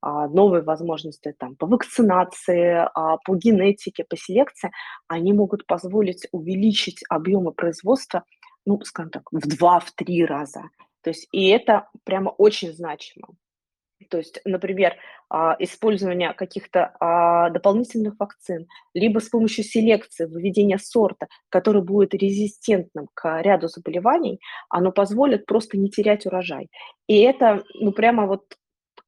[0.00, 4.70] новые возможности там, по вакцинации, по генетике, по селекции,
[5.08, 8.22] они могут позволить увеличить объемы производства,
[8.64, 10.62] ну, скажем так, в два, в три раза.
[11.02, 13.28] То есть и это прямо очень значимо.
[14.08, 14.96] То есть, например,
[15.28, 23.08] а, использование каких-то а, дополнительных вакцин, либо с помощью селекции, выведения сорта, который будет резистентным
[23.14, 26.68] к ряду заболеваний, оно позволит просто не терять урожай.
[27.06, 28.42] И это, ну, прямо вот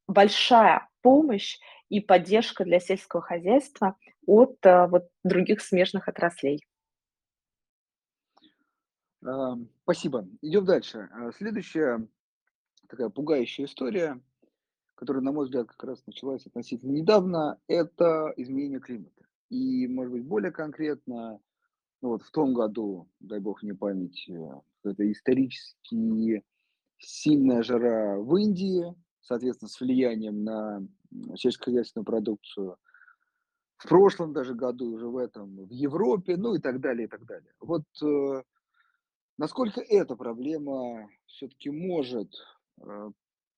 [0.06, 6.62] большая помощь и поддержка для сельского хозяйства от а, вот других смежных отраслей.
[9.84, 10.26] Спасибо.
[10.40, 11.08] Идем дальше.
[11.12, 12.08] А, следующая
[12.88, 14.20] такая пугающая история,
[14.96, 19.26] которая, на мой взгляд, как раз началась относительно недавно, это изменение климата.
[19.48, 21.40] И, может быть, более конкретно,
[22.00, 26.44] ну вот в том году, дай бог мне память, э, это исторически
[26.98, 30.86] сильная жара в Индии, соответственно, с влиянием на
[31.36, 32.76] сельскохозяйственную продукцию.
[33.76, 37.24] В прошлом даже году, уже в этом, в Европе, ну и так далее, и так
[37.24, 37.52] далее.
[37.60, 38.42] Вот э,
[39.42, 42.32] Насколько эта проблема все-таки может
[42.80, 43.10] э,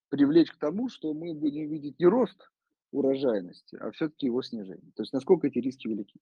[0.09, 2.51] привлечь к тому, что мы будем видеть не рост
[2.91, 4.93] урожайности, а все-таки его снижение?
[4.97, 6.19] То есть насколько эти риски велики?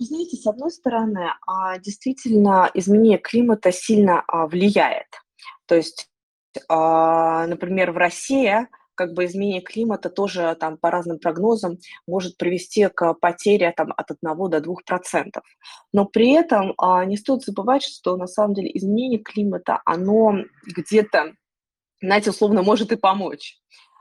[0.00, 5.06] Знаете, с одной стороны, а, действительно изменение климата сильно а, влияет.
[5.66, 6.10] То есть,
[6.68, 8.66] а, например, в России
[8.96, 14.10] как бы изменение климата тоже там по разным прогнозам может привести к потере там от
[14.10, 15.44] 1 до 2 процентов.
[15.92, 21.34] Но при этом а, не стоит забывать, что на самом деле изменение климата, оно где-то,
[22.00, 23.58] знаете, условно может и помочь.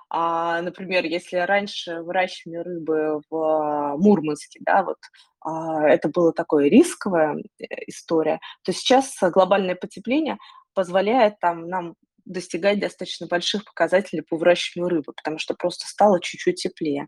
[0.10, 4.97] А, например, если раньше выращивание рыбы в Мурманске, да, вот
[5.41, 10.38] а, это было такое рисковая э, история, то сейчас глобальное потепление
[10.73, 16.55] позволяет там нам достигать достаточно больших показателей по выращиванию рыбы, потому что просто стало чуть-чуть
[16.55, 17.07] теплее.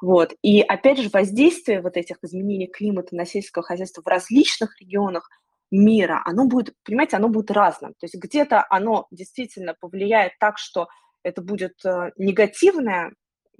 [0.00, 0.32] Вот.
[0.42, 5.28] И опять же, воздействие вот этих изменений климата на сельское хозяйство в различных регионах
[5.70, 7.92] мира, оно будет, понимаете, оно будет разным.
[7.98, 10.88] То есть где-то оно действительно повлияет так, что
[11.22, 13.12] это будет э, негативное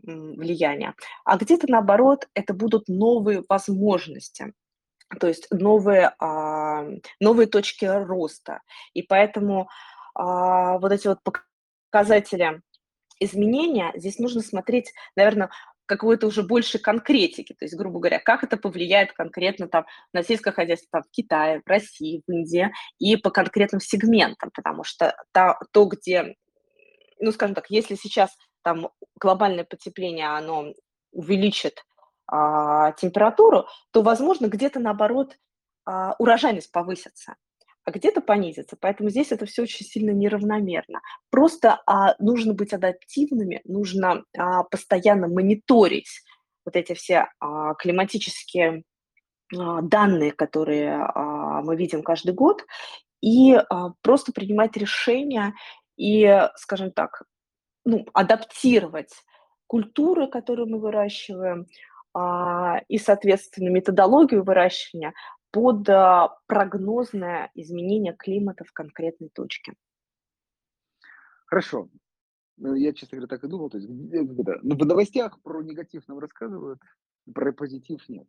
[0.02, 4.52] влияние, а где-то наоборот это будут новые возможности,
[5.18, 6.84] то есть новые, а,
[7.20, 8.61] новые точки роста.
[8.94, 9.68] И поэтому
[10.18, 11.20] а, вот эти вот
[11.90, 12.61] показатели
[13.20, 15.50] изменения, здесь нужно смотреть, наверное,
[15.87, 20.52] какой-то уже больше конкретики, то есть, грубо говоря, как это повлияет конкретно там на сельское
[20.52, 25.59] хозяйство там, в Китае, в России, в Индии и по конкретным сегментам, потому что та,
[25.72, 26.35] то, где,
[27.20, 30.74] ну, скажем так, если сейчас там глобальное потепление, оно
[31.12, 31.85] увеличит
[32.26, 35.37] а, температуру, то, возможно, где-то наоборот
[35.87, 37.37] а, урожайность повысится
[37.88, 38.77] а где-то понизится.
[38.79, 41.01] Поэтому здесь это все очень сильно неравномерно.
[41.31, 46.20] Просто а, нужно быть адаптивными, нужно а, постоянно мониторить
[46.66, 48.83] вот эти все а, климатические
[49.57, 52.66] а, данные, которые а, мы видим каждый год,
[53.22, 55.55] и а, просто принимать решения
[55.96, 57.22] и, скажем так,
[57.87, 59.14] ну, адаптировать
[59.66, 61.66] культуры, которые мы выращиваем,
[62.12, 65.14] а, и, соответственно, методологию выращивания
[65.50, 69.74] под а, прогнозное изменение климата в конкретной точке.
[71.46, 71.88] Хорошо.
[72.58, 73.70] Ну, я, честно говоря, так и думал.
[73.70, 76.80] То есть, ну, в новостях про негатив нам рассказывают,
[77.32, 78.28] про позитив нет.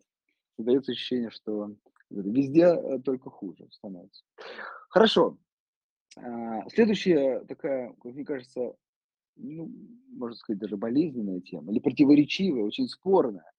[0.56, 1.76] Создается ощущение, что
[2.10, 4.24] везде э, только хуже становится.
[4.90, 5.38] Хорошо.
[6.16, 8.76] А, следующая такая, как мне кажется,
[9.36, 9.72] ну,
[10.10, 13.52] можно сказать, даже болезненная тема, или противоречивая, очень спорная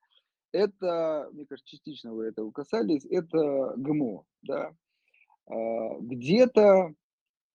[0.53, 4.75] это, мне кажется, частично вы этого касались, это ГМО, да.
[5.47, 6.93] А, где-то э,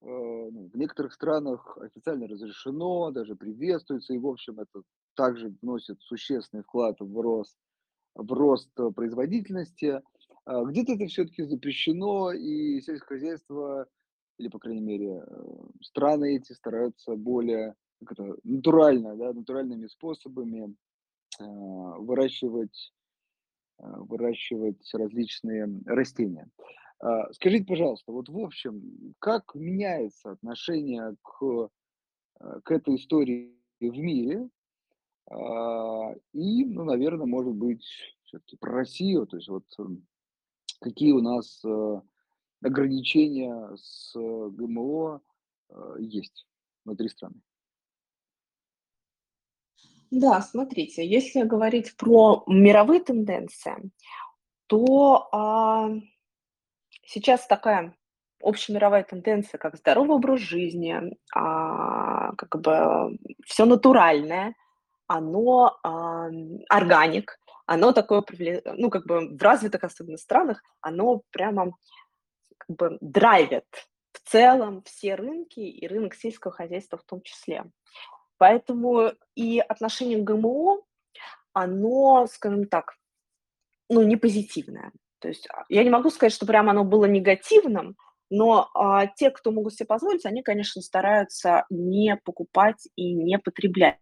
[0.02, 4.84] ну, в некоторых странах официально разрешено, даже приветствуется, и, в общем, это
[5.16, 7.58] также вносит существенный вклад в рост,
[8.16, 10.02] в рост производительности.
[10.46, 13.88] А где-то это все-таки запрещено, и сельское хозяйство,
[14.38, 15.44] или, по крайней мере, э,
[15.82, 20.76] страны эти стараются более как это, натурально, да, натуральными способами
[21.40, 22.94] выращивать,
[23.78, 26.50] а, выращивать различные растения.
[27.00, 31.70] А, скажите, пожалуйста, вот в общем, как меняется отношение к,
[32.64, 34.50] к этой истории в мире?
[36.34, 37.84] И, ну, наверное, может быть,
[38.26, 39.66] все-таки про Россию, то есть вот
[40.80, 41.64] какие у нас
[42.62, 45.22] ограничения с ГМО
[45.98, 46.46] есть
[46.86, 47.42] внутри страны?
[50.12, 53.92] Да, смотрите, если говорить про мировые тенденции,
[54.68, 55.90] то а,
[57.06, 57.96] сейчас такая
[58.42, 64.56] общемировая тенденция, как здоровый образ жизни, а, как бы все натуральное,
[65.08, 66.28] оно а,
[66.70, 68.24] органик, оно такое,
[68.76, 71.74] ну, как бы в развитых особенно странах, оно прямо
[72.58, 73.66] как бы драйвит
[74.12, 77.66] в целом все рынки и рынок сельского хозяйства в том числе.
[78.38, 80.82] Поэтому и отношение к ГМО,
[81.54, 82.96] оно, скажем так,
[83.90, 84.92] ну, не позитивное.
[85.20, 87.96] То есть а, я не могу сказать, что прямо оно было негативным,
[88.30, 94.00] но а, те, кто могут себе позволить, они, конечно, стараются не покупать и не потреблять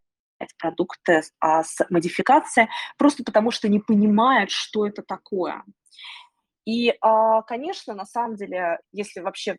[0.58, 5.64] продукты а, с модификацией, просто потому что не понимают, что это такое.
[6.66, 9.58] И, а, конечно, на самом деле, если вообще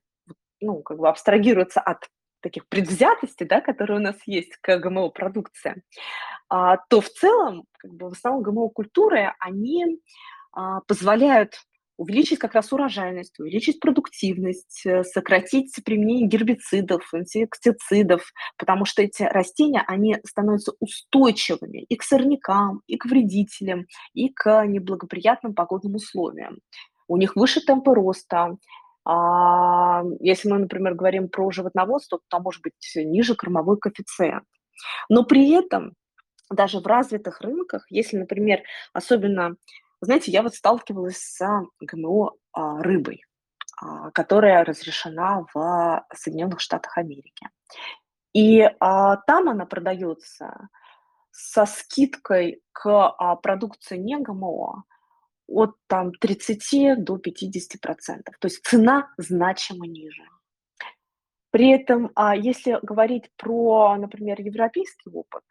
[0.61, 2.09] ну, как бы абстрагироваться от
[2.45, 5.83] таких предвзятостей, да, которые у нас есть к ГМО-продукции,
[6.49, 9.99] а, то в целом, как бы в основном ГМО-культуры, они
[10.53, 11.55] а, позволяют
[11.97, 19.85] увеличить как раз урожайность, увеличить продуктивность, э, сократить применение гербицидов, инсектицидов, потому что эти растения,
[19.87, 26.59] они становятся устойчивыми и к сорнякам, и к вредителям, и к неблагоприятным погодным условиям.
[27.07, 28.57] У них выше темпы роста,
[29.05, 34.45] а, если мы, например, говорим про животноводство, то там может быть ниже кормовой коэффициент.
[35.09, 35.95] Но при этом
[36.51, 38.63] даже в развитых рынках, если, например,
[38.93, 39.57] особенно,
[40.01, 41.41] знаете, я вот сталкивалась с
[41.81, 43.23] ГМО а, рыбой,
[43.81, 47.49] а, которая разрешена в Соединенных Штатах Америки.
[48.33, 50.69] И а, там она продается
[51.31, 54.85] со скидкой к а, продукции не ГМО
[55.47, 58.37] от там 30 до 50 процентов.
[58.39, 60.23] То есть цена значимо ниже.
[61.55, 65.45] При этом, а, если говорить про, например, европейский опыт,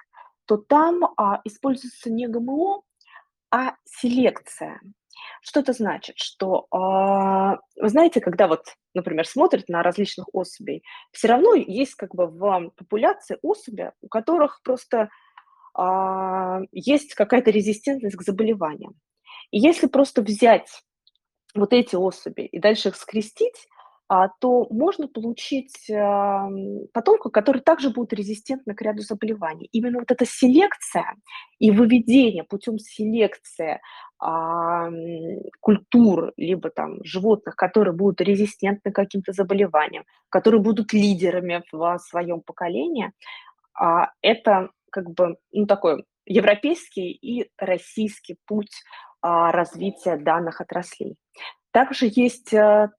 [0.45, 2.81] то там а, используется не ГМО,
[3.51, 4.81] а селекция.
[5.41, 6.17] Что это значит?
[6.17, 10.83] Что, а, вы знаете, когда вот, например, смотрят на различных особей,
[11.13, 15.09] все равно есть как бы в популяции особи, у которых просто
[16.71, 18.93] есть какая-то резистентность к заболеваниям.
[19.53, 20.67] И если просто взять
[21.53, 23.67] вот эти особи и дальше их скрестить,
[24.07, 29.69] а, то можно получить, ам, потомков, которые также будут резистентны к ряду заболеваний.
[29.71, 31.15] Именно вот эта селекция
[31.59, 33.79] и выведение путем селекции,
[35.59, 42.41] культур либо там животных, которые будут резистентны к каким-то заболеваниям, которые будут лидерами в своем
[42.41, 43.11] поколении,
[43.75, 48.71] а, это как бы, ну, такой европейский и российский путь,
[49.23, 51.15] развития данных отраслей.
[51.71, 52.89] Также есть, э,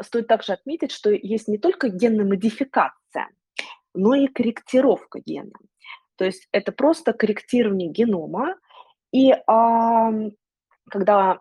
[0.00, 3.28] стоит также отметить, что есть не только генная модификация,
[3.94, 5.52] но и корректировка гена.
[6.16, 8.56] То есть это просто корректирование генома.
[9.12, 10.32] И, ам,
[10.90, 11.38] когда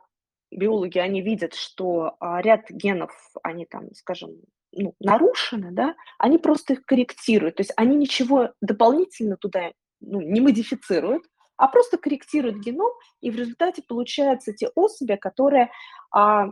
[0.52, 3.12] биологи, они видят, что, а, ряд генов,
[3.44, 4.32] они там, скажем,
[4.72, 7.56] ну, нарушены, да, они просто их корректируют.
[7.56, 11.24] То есть они ничего дополнительно туда, ну, не модифицируют,
[11.58, 12.92] а просто корректируют геном,
[13.22, 15.72] и в результате получаются те особи, которые,
[16.12, 16.48] а,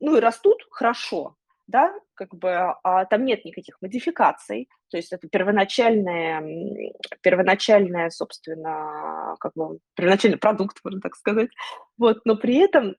[0.00, 1.36] ну, и растут хорошо,
[1.66, 9.52] да, как бы, а, там нет никаких модификаций, то есть это первоначальная, первоначальная, собственно, как
[9.54, 11.50] бы первоначальный продукт, можно так сказать.
[11.98, 12.96] Вот, но при этом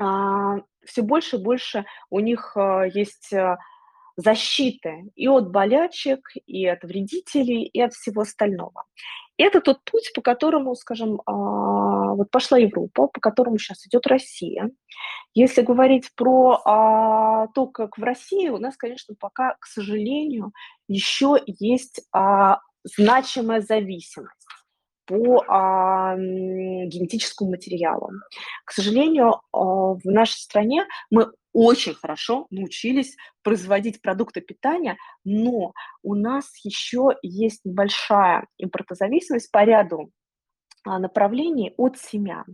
[0.00, 3.58] а, все больше и больше у них а, есть а,
[4.16, 8.84] защиты и от болячек, и от вредителей, и от всего остального.
[9.38, 14.70] Это тот путь, по которому, скажем, а, вот пошла Европа, по которому сейчас идет Россия.
[15.32, 20.52] Если говорить про а, то, как в России, у нас, конечно, пока, к сожалению,
[20.88, 24.47] еще есть а, значимая зависимость
[25.08, 28.10] по а, генетическому материалу.
[28.64, 36.14] К сожалению, а, в нашей стране мы очень хорошо научились производить продукты питания, но у
[36.14, 40.10] нас еще есть небольшая импортозависимость по ряду
[40.84, 42.44] а, направлений от семян.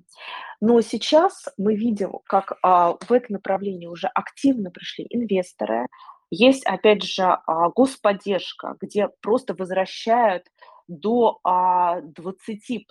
[0.60, 5.88] Но сейчас мы видим, как а, в это направление уже активно пришли инвесторы.
[6.30, 7.38] Есть, опять же,
[7.76, 10.44] господдержка, где просто возвращают
[10.88, 12.86] до а, 20%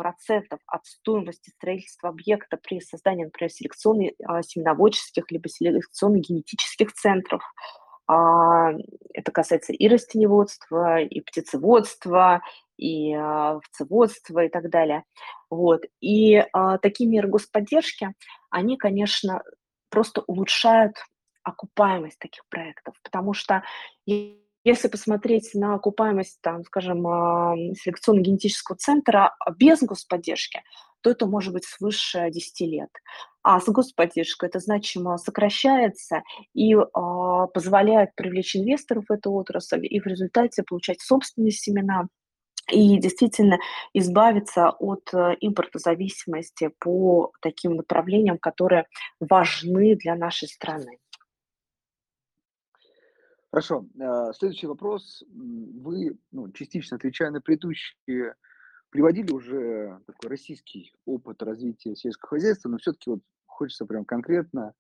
[0.66, 4.42] от стоимости строительства объекта при создании, например, селекционных а,
[5.32, 7.42] либо селекционно-генетических центров.
[8.08, 8.72] А,
[9.14, 12.42] это касается и растеневодства, и птицеводства,
[12.78, 15.04] и а, овцеводства и так далее.
[15.50, 15.84] Вот.
[16.02, 18.14] И а, такие меры господдержки,
[18.50, 19.42] они, конечно,
[19.90, 20.96] просто улучшают
[21.44, 23.64] окупаемость таких проектов, потому что
[24.64, 30.62] если посмотреть на окупаемость, там, скажем, а, селекционно-генетического центра без господдержки,
[31.02, 32.90] то это может быть свыше 10 лет.
[33.42, 40.00] А с господдержкой это значимо сокращается и а, позволяет привлечь инвесторов в эту отрасль и
[40.00, 42.08] в результате получать собственные семена
[42.72, 43.60] и действительно
[43.94, 48.86] избавиться от э, импортозависимости по таким направлениям, которые
[49.20, 51.00] важны для нашей страны.
[53.54, 53.86] Хорошо.
[54.02, 55.24] А, следующий вопрос.
[55.30, 58.34] Вы, ну, частично отвечая на предыдущие,
[58.90, 64.74] приводили уже такой российский опыт развития сельского хозяйства, но все-таки вот хочется прям конкретно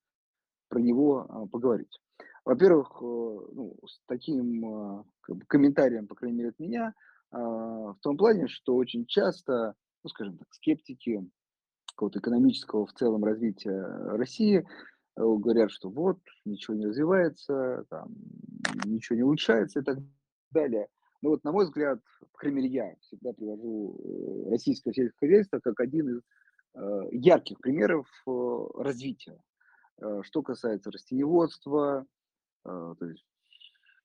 [0.69, 2.01] про него а, поговорить.
[2.45, 6.95] Во-первых, э, ну, с таким как бы, комментарием, по крайней мере, от меня,
[7.31, 11.23] в том плане, что очень часто, ну, скажем так, скептики
[11.89, 13.81] какого-то экономического в целом развития
[14.17, 18.13] России Э, говорят, что вот, ничего не развивается, там,
[18.85, 19.99] ничего не улучшается и так
[20.51, 20.87] далее.
[21.21, 21.99] Но вот, на мой взгляд,
[22.43, 26.21] крайней мере, я всегда привожу э, российское сельское хозяйство как один из
[26.75, 28.07] э, ярких примеров
[28.75, 29.41] развития.
[30.23, 32.05] Что касается растеневодства,
[32.63, 33.25] то есть,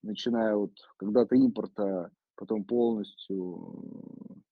[0.03, 4.45] начиная вот когда-то импорта, потом полностью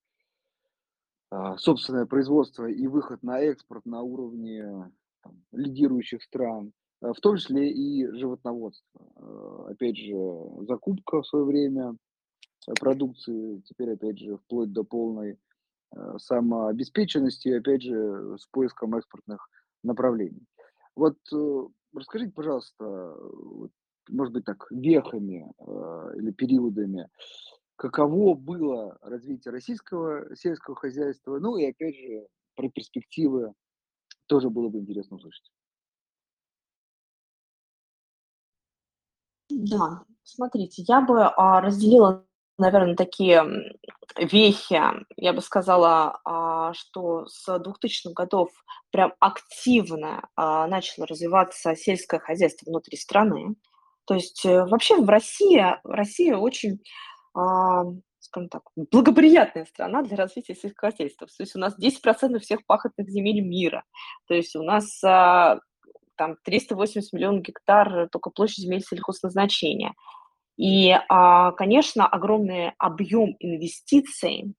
[1.58, 4.90] собственное производство и выход на экспорт на уровне
[5.26, 6.72] там, лидирующих стран,
[7.02, 9.00] э, в том числе и животноводство.
[9.16, 10.14] Э, опять же,
[10.66, 11.96] закупка в свое время
[12.66, 15.38] э, продукции, теперь, опять же, вплоть до полной
[16.18, 19.48] самообеспеченности, опять же, с поиском экспортных
[19.84, 20.44] направлений.
[20.96, 21.16] Вот
[21.94, 23.16] расскажите, пожалуйста,
[24.10, 25.46] может быть так, вехами
[26.18, 27.08] или периодами,
[27.76, 33.54] каково было развитие российского сельского хозяйства, ну и опять же про перспективы
[34.26, 35.50] тоже было бы интересно услышать.
[39.50, 42.24] Да, смотрите, я бы а, разделила,
[42.58, 43.44] наверное, такие
[44.18, 44.80] вехи.
[45.16, 48.50] Я бы сказала, а, что с 2000-х годов
[48.90, 53.54] прям активно а, начало развиваться сельское хозяйство внутри страны.
[54.06, 56.80] То есть э, вообще в России, Россия очень
[57.34, 57.84] а,
[58.26, 61.26] скажем так, благоприятная страна для развития сельскохозяйства.
[61.26, 63.84] То есть у нас 10% всех пахотных земель мира.
[64.26, 65.60] То есть у нас а,
[66.16, 69.94] там 380 миллионов гектар только площадь земель сельхозназначения.
[70.56, 74.54] И, а, конечно, огромный объем инвестиций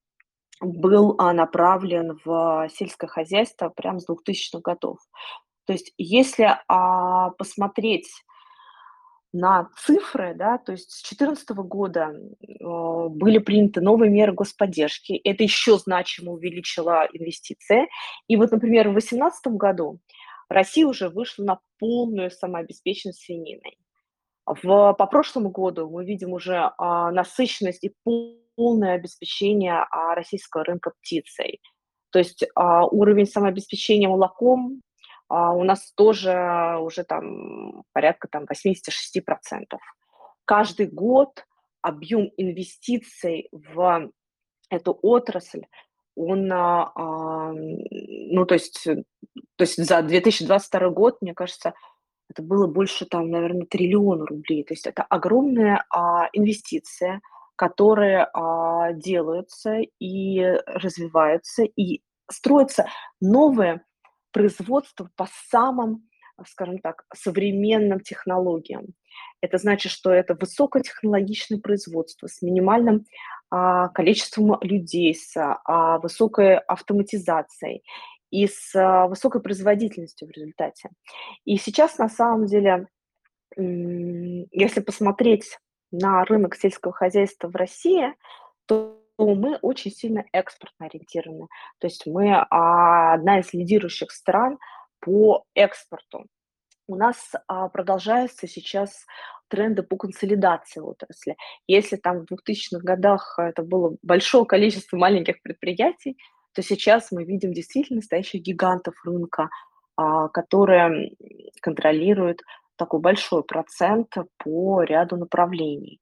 [0.62, 5.00] был а, направлен в сельское хозяйство прямо с 2000-х годов.
[5.66, 6.58] То есть если
[7.38, 8.08] посмотреть
[9.34, 15.44] на цифры, да, то есть с 2014 года э, были приняты новые меры господдержки, это
[15.44, 17.88] еще значимо увеличило инвестиции.
[18.28, 20.00] И вот, например, в 2018 году
[20.50, 23.78] Россия уже вышла на полную самообеспеченность свининой.
[24.46, 30.92] В, по прошлому году мы видим уже а, насыщенность и полное обеспечение а, российского рынка
[31.02, 31.60] птицей.
[32.12, 34.82] То есть а, уровень самообеспечения молоком
[35.30, 39.78] а, у нас тоже уже там порядка там 86%.
[40.46, 41.46] Каждый год
[41.82, 44.12] объем инвестиций в
[44.70, 45.66] эту отрасль,
[46.16, 51.74] он, а, а, ну, то есть, то есть за 2022 год, мне кажется,
[52.30, 54.64] это было больше там, наверное, триллиона рублей.
[54.64, 57.22] То есть это огромная а, инвестиция,
[57.56, 62.88] которые а, делаются и развиваются, и строятся
[63.22, 63.84] новые
[64.38, 66.08] производство по самым,
[66.46, 68.86] скажем так, современным технологиям.
[69.42, 73.06] Это значит, что это высокотехнологичное производство с минимальным
[73.50, 77.84] а, количеством людей, с а, высокой автоматизацией
[78.30, 80.90] и с а, высокой производительностью в результате.
[81.46, 82.88] И сейчас на самом деле,
[83.56, 85.58] если посмотреть
[85.90, 88.14] на рынок сельского хозяйства в России,
[88.68, 91.48] то мы очень сильно экспортно ориентированы.
[91.80, 94.58] То есть мы а, одна из лидирующих стран
[95.00, 96.26] по экспорту.
[96.88, 99.06] У нас а, продолжаются сейчас
[99.50, 101.36] тренды по консолидации отрасли.
[101.68, 106.18] Если там в 2000-х годах это было большое количество маленьких предприятий,
[106.54, 109.50] то сейчас мы видим действительно настоящих гигантов рынка,
[109.96, 111.12] а, которые
[111.62, 112.42] контролируют
[112.78, 116.00] такой большой процент по ряду направлений.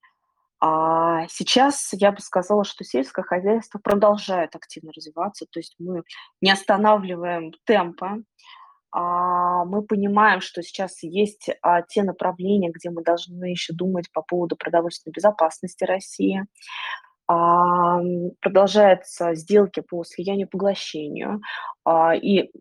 [0.60, 6.04] А сейчас я бы сказала, что сельское хозяйство продолжает активно развиваться, то есть мы
[6.42, 8.20] не останавливаем темпа,
[8.98, 14.56] мы понимаем, что сейчас есть а, те направления, где мы должны еще думать по поводу
[14.56, 16.46] продовольственной безопасности России.
[17.28, 18.00] А,
[18.40, 21.42] продолжаются сделки по слиянию и поглощению,
[21.84, 22.52] а, и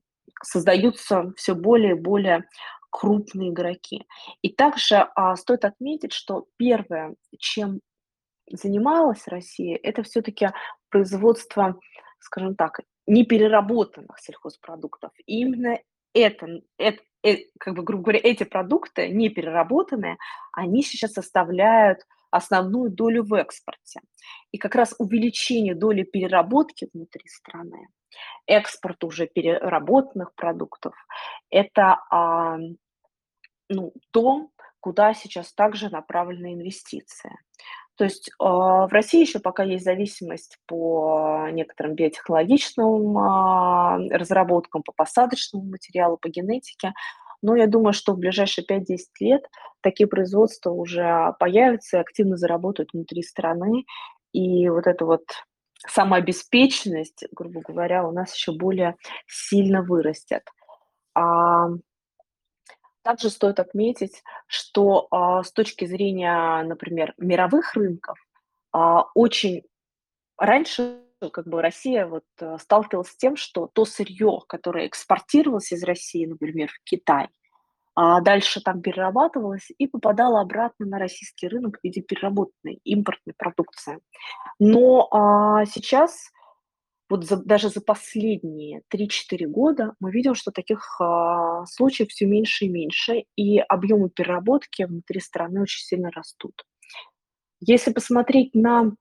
[0.42, 2.44] создаются все более и более
[2.94, 4.06] крупные игроки.
[4.40, 7.80] И также а, стоит отметить, что первое, чем
[8.48, 10.50] занималась Россия, это все-таки
[10.90, 11.76] производство,
[12.20, 15.10] скажем так, непереработанных сельхозпродуктов.
[15.26, 15.80] И именно
[16.14, 16.46] это,
[16.78, 20.16] это, это, как бы, грубо говоря, эти продукты непереработанные,
[20.52, 21.98] они сейчас составляют
[22.30, 24.02] основную долю в экспорте.
[24.52, 27.88] И как раз увеличение доли переработки внутри страны,
[28.46, 30.94] экспорт уже переработанных продуктов,
[31.50, 32.58] это а,
[33.74, 34.48] ну, то,
[34.80, 37.36] куда сейчас также направлены инвестиции.
[37.96, 44.92] То есть э, в России еще пока есть зависимость по некоторым биотехнологичным э, разработкам, по
[44.92, 46.92] посадочному материалу, по генетике.
[47.40, 48.84] Но я думаю, что в ближайшие 5-10
[49.20, 49.46] лет
[49.80, 53.84] такие производства уже появятся и активно заработают внутри страны.
[54.32, 55.24] И вот эта вот
[55.86, 58.96] самообеспеченность, грубо говоря, у нас еще более
[59.28, 60.42] сильно вырастет.
[61.14, 61.68] А
[63.04, 68.18] также стоит отметить, что а, с точки зрения, например, мировых рынков,
[68.72, 69.62] а, очень
[70.36, 71.00] раньше
[71.32, 76.26] как бы Россия вот э, сталкивалась с тем, что то сырье, которое экспортировалось из России,
[76.26, 77.28] например, в Китай,
[77.94, 84.00] а дальше там перерабатывалось и попадало обратно на российский рынок в виде переработанной импортной продукции.
[84.58, 86.30] Но а, сейчас
[87.14, 92.64] вот за, даже за последние 3-4 года мы видим, что таких а, случаев все меньше
[92.64, 96.64] и меньше, и объемы переработки внутри страны очень сильно растут.
[97.60, 98.96] Если посмотреть на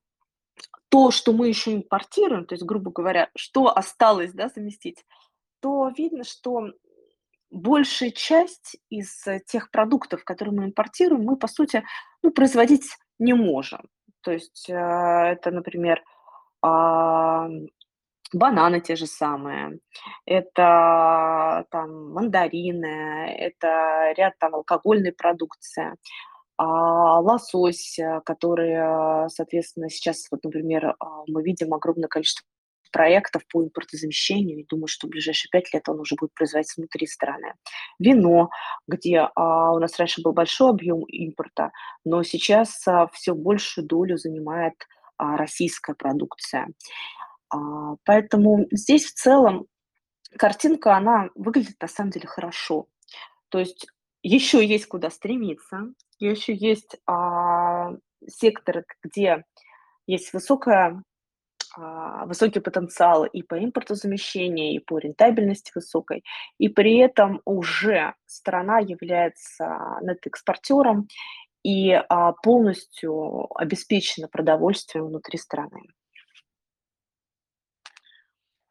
[0.90, 5.04] то, что мы еще импортируем, то есть, грубо говоря, что осталось да, заместить,
[5.60, 6.68] то видно, что
[7.50, 11.84] большая часть из тех продуктов, которые мы импортируем, мы, по сути,
[12.22, 13.82] ну, производить не можем.
[14.22, 16.04] То есть э, это, например,
[18.34, 19.80] бананы те же самые,
[20.26, 25.96] это там мандарины, это ряд там алкогольной продукции,
[26.58, 32.46] а, лосось, э, который, э, соответственно, сейчас вот, например, а, мы видим огромное количество
[32.94, 37.08] проектов по импортозамещению, и думаю, что в ближайшие пять лет он уже будет производиться внутри
[37.08, 37.54] страны.
[38.00, 38.50] Вино,
[38.88, 41.72] где а, у нас раньше был большой объем импорта,
[42.06, 44.76] но сейчас а, все большую долю занимает
[45.18, 46.68] а, российская продукция.
[47.54, 49.68] А, поэтому здесь в целом
[50.38, 52.88] картинка, она выглядит на самом деле хорошо.
[53.50, 53.86] То есть
[54.24, 57.92] еще есть куда стремиться, еще есть, а,
[58.28, 59.44] секторы, где
[60.08, 61.04] есть высокая
[61.76, 66.24] а, высокий потенциал и по импортозамещению, и по рентабельности высокой,
[66.58, 71.08] и при этом уже страна является нетэкспортером
[71.64, 75.82] и, а, полностью обеспечена продовольствием внутри страны.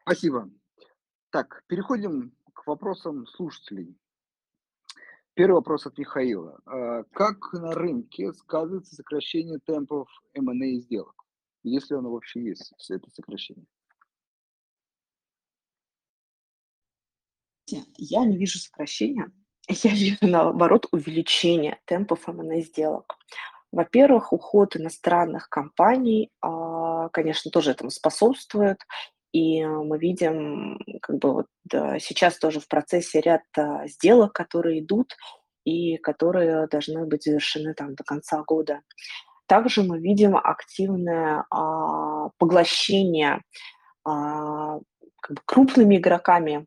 [0.03, 0.51] Спасибо.
[1.31, 3.97] Так, переходим к вопросам слушателей.
[5.35, 6.61] Первый вопрос от Михаила.
[6.67, 11.15] А, как на рынке сказывается сокращение темпов M&A сделок?
[11.63, 13.65] Если оно вообще есть, все это сокращение?
[17.97, 19.33] Я не вижу сокращения.
[19.69, 23.17] Я вижу, наоборот, увеличение темпов M&A сделок.
[23.71, 28.79] Во-первых, уход иностранных компаний, а, конечно, тоже этому способствует.
[29.33, 31.47] И мы видим, как бы вот
[32.01, 35.17] сейчас тоже в процессе ряд а, сделок, которые идут
[35.65, 38.81] и которые должны быть завершены там до конца года.
[39.47, 43.43] Также мы видим активное а, поглощение
[44.05, 44.79] а,
[45.21, 46.67] как бы крупными игроками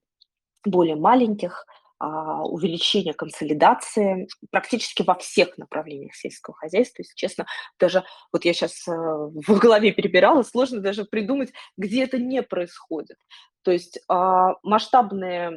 [0.66, 1.66] более маленьких,
[2.08, 7.02] увеличение консолидации практически во всех направлениях сельского хозяйства.
[7.02, 7.46] Если честно,
[7.80, 13.18] даже вот я сейчас э, в голове перебирала, сложно даже придумать, где это не происходит.
[13.64, 15.52] То есть а, масштабные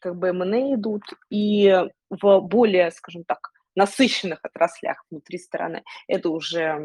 [0.00, 5.82] как бы M&A идут и в более, скажем так, насыщенных отраслях внутри страны.
[6.08, 6.78] Это уже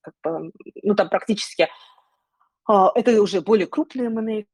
[0.00, 0.52] как бы,
[0.82, 1.68] ну там практически
[2.66, 4.44] а, это уже более крупные M&A,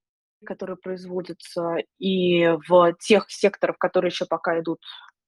[0.44, 4.80] которые производятся, и в тех секторах, которые еще пока идут,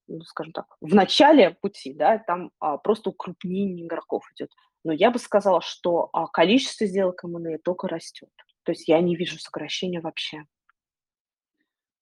[0.06, 4.50] ну, скажем так, в начале пути, да, там а, просто укрупнение игроков идет.
[4.84, 8.30] Но я бы сказала, что а, количество сделок M&A только растет.
[8.62, 10.44] То есть я не вижу сокращения вообще.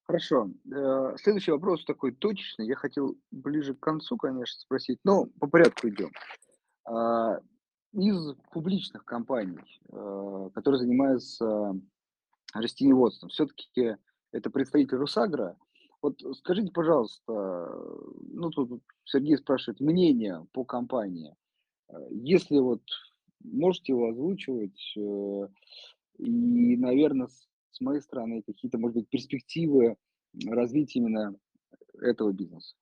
[0.07, 0.51] Хорошо.
[0.73, 2.67] Э, следующий вопрос такой точечный.
[2.67, 6.13] Я хотел ближе к концу, конечно, спросить, но по порядку идем.
[6.85, 7.41] А,
[7.93, 11.75] из публичных компаний, э, которые занимаются
[12.53, 13.31] растениеводством.
[13.31, 13.97] Все-таки
[14.33, 15.57] это представитель Русагра.
[16.03, 21.35] Вот скажите, пожалуйста, ну тут Сергей спрашивает мнение по компании.
[22.11, 22.83] Если вот
[23.41, 25.49] можете его озвучивать, э,
[26.19, 27.29] и, наверное,
[27.71, 29.97] с моей стороны какие-то, может быть, перспективы
[30.47, 31.35] развития именно
[32.01, 32.75] этого бизнеса?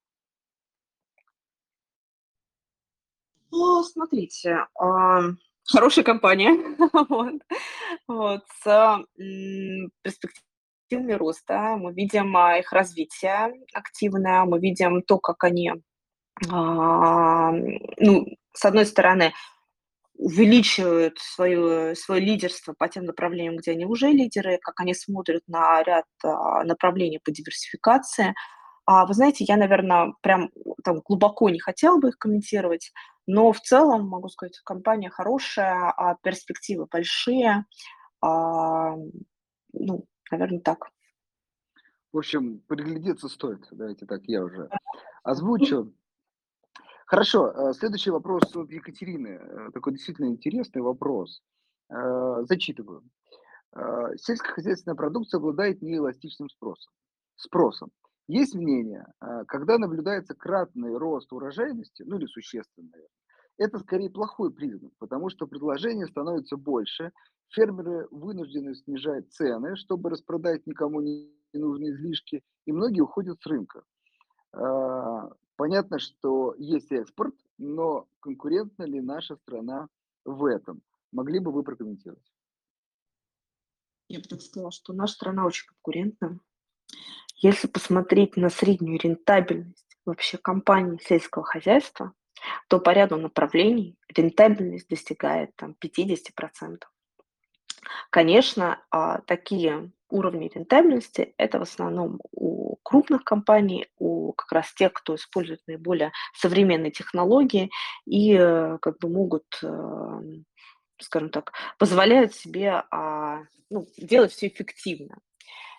[3.51, 4.67] Ну, смотрите,
[5.67, 6.51] Хорошая компания,
[8.09, 8.99] вот, с
[10.03, 11.77] перспективами роста.
[11.77, 15.73] Мы видим а, их развитие активное, мы видим то, как они,
[16.51, 17.53] а,
[17.99, 19.33] ну, с одной стороны,
[20.17, 25.83] увеличивают свое, свое лидерство по тем направлениям, где они уже лидеры, как они смотрят на
[25.83, 28.35] ряд а, направлений по диверсификации.
[28.87, 30.51] А вы знаете, я, наверное, прям
[30.85, 32.93] там глубоко не хотела бы их комментировать,
[33.27, 37.67] но в целом могу сказать, компания хорошая, а перспективы большие.
[38.21, 38.95] А,
[39.73, 40.91] ну, наверное, так.
[42.13, 43.67] В общем, приглядеться стоит.
[43.71, 44.69] Давайте так, я уже
[45.23, 45.93] озвучу.
[47.07, 49.29] Хорошо, э, следующий вопрос от Екатерины.
[49.29, 51.43] Э, такой действительно интересный вопрос.
[51.91, 53.03] Э, зачитываю.
[54.17, 56.93] Сельскохозяйственная продукция обладает неэластичным спросом.
[57.35, 57.91] Спросом.
[58.27, 63.09] Есть мнение, а, когда наблюдается кратный рост урожайности, ну или существенный,
[63.59, 67.13] это скорее плохой признак, потому что предложение становится больше,
[67.51, 73.83] фермеры вынуждены снижать цены, чтобы распродать никому не нужные излишки, и многие уходят с рынка.
[74.53, 79.89] А, понятно, что есть экспорт, но конкурентна ли наша страна
[80.25, 80.83] в этом?
[81.13, 82.33] Могли бы вы прокомментировать?
[84.09, 86.41] Я бы так сказала, что наша страна очень конкурентна.
[87.37, 92.13] Если посмотреть на среднюю рентабельность вообще компаний сельского хозяйства,
[92.69, 96.79] то по ряду направлений рентабельность достигает там 50%.
[98.11, 104.93] Конечно, а, такие уровни рентабельности– это в основном у крупных компаний, у как раз тех,
[104.93, 107.71] кто использует наиболее современные технологии
[108.07, 110.21] и э, как бы могут, э,
[111.01, 113.41] скажем так, позволяют себе а,
[113.71, 115.19] ну, делать все эффективно.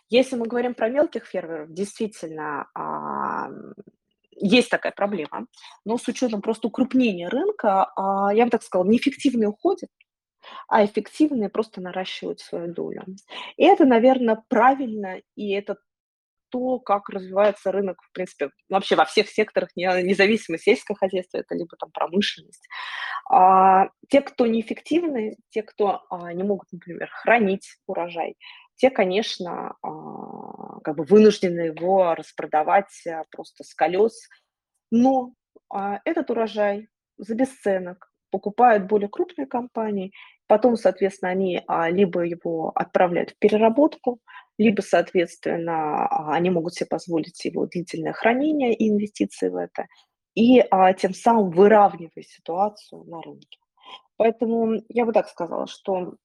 [0.09, 3.49] Если мы говорим про мелких фермеров, действительно, а,
[4.31, 5.47] есть такая проблема,
[5.85, 9.89] но с учетом просто укрупнения рынка, а, я бы так сказала, неэффективные уходят,
[10.67, 13.03] а эффективные просто наращивают свою долю.
[13.57, 15.77] И это, наверное, правильно, и это
[16.49, 21.75] то, как развивается рынок, в принципе, вообще во всех секторах, независимо сельского хозяйства, это либо
[21.77, 22.67] там промышленность.
[23.29, 28.35] А, те, кто неэффективны, те, кто а, не могут, например, хранить урожай,
[28.75, 34.27] те, конечно, а, как бы вынуждены его распродавать а, просто с колес.
[34.91, 35.33] Но
[35.69, 40.11] а, этот урожай за бесценок покупают более крупные компании,
[40.47, 44.19] потом, соответственно, они а, либо его отправляют в переработку,
[44.57, 49.87] либо, соответственно, они могут себе позволить его длительное хранение и инвестиции в это,
[50.33, 50.63] и
[50.97, 53.57] тем самым выравнивая ситуацию на рынке.
[54.17, 56.15] Поэтому я бы так сказала, что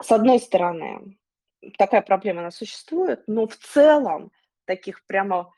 [0.00, 1.18] с одной стороны,
[1.76, 4.30] такая проблема она существует, но в целом
[4.64, 5.52] таких прямо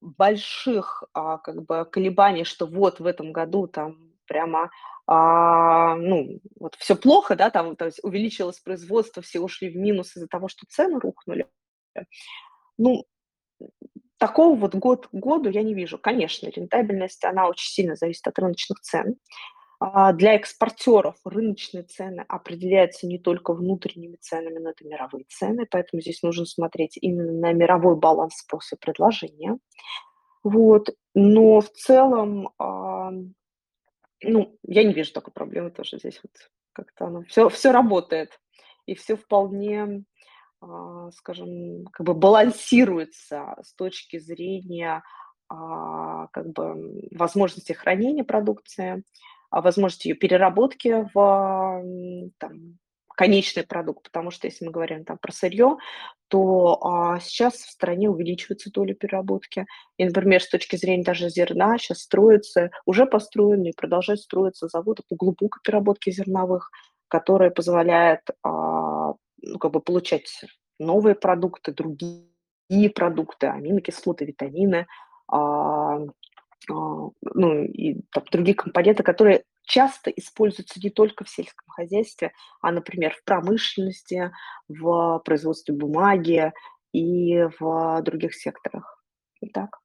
[0.00, 4.70] больших а, как бы колебаний, что вот в этом году там прямо
[5.06, 10.16] а, ну, вот все плохо, да, там, то есть увеличилось производство, все ушли в минус
[10.16, 11.46] из-за того, что цены рухнули.
[12.78, 13.04] Ну,
[14.18, 15.98] такого вот год году я не вижу.
[15.98, 19.16] Конечно, рентабельность, она очень сильно зависит от рыночных цен.
[19.84, 26.00] А, для экспортеров рыночные цены определяются не только внутренними ценами, но это мировые цены, поэтому
[26.00, 29.58] здесь нужно смотреть именно на мировой баланс спроса и предложения.
[30.44, 30.90] Вот.
[31.14, 33.10] Но в целом, а,
[34.22, 36.32] ну, я не вижу такой проблемы тоже здесь вот
[36.72, 38.38] как-то оно все, все работает
[38.86, 40.04] и все вполне,
[40.60, 45.02] а, скажем, как бы балансируется с точки зрения
[45.48, 49.04] как бы возможности хранения продукции,
[49.60, 51.82] возможности ее переработки в
[52.38, 52.78] там,
[53.14, 55.76] конечный продукт, потому что если мы говорим там про сырье,
[56.28, 59.66] то а, сейчас в стране увеличивается доля переработки.
[59.98, 65.02] И, например, с точки зрения даже зерна сейчас строятся, уже построены и продолжают строиться заводы
[65.08, 66.70] по глубокой переработке зерновых,
[67.08, 70.44] которые позволяют а, ну, как бы получать
[70.78, 74.86] новые продукты, другие продукты, аминокислоты, витамины,
[75.28, 76.06] а, а,
[76.68, 83.14] ну, и там, другие компоненты, которые часто используются не только в сельском хозяйстве, а, например,
[83.14, 84.32] в промышленности,
[84.68, 86.52] в производстве бумаги
[86.92, 89.02] и в других секторах.
[89.52, 89.78] Так.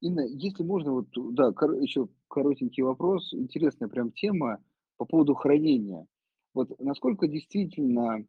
[0.00, 4.58] Инна, если можно, вот, да, кор- еще коротенький вопрос, интересная прям тема
[4.96, 6.06] по поводу хранения.
[6.54, 8.24] Вот насколько действительно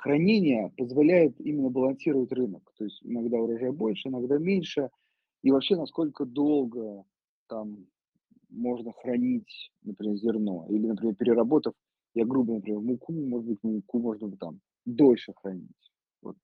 [0.00, 2.72] хранение позволяет именно балансировать рынок.
[2.76, 4.88] То есть иногда урожай больше, иногда меньше.
[5.42, 7.04] И вообще, насколько долго
[7.48, 7.86] там
[8.48, 10.66] можно хранить, например, зерно.
[10.70, 11.74] Или, например, переработав,
[12.14, 15.92] я грубо, например, муку, может быть, муку можно там дольше хранить.
[16.22, 16.36] Вот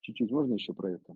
[0.00, 1.14] чуть-чуть можно еще про это?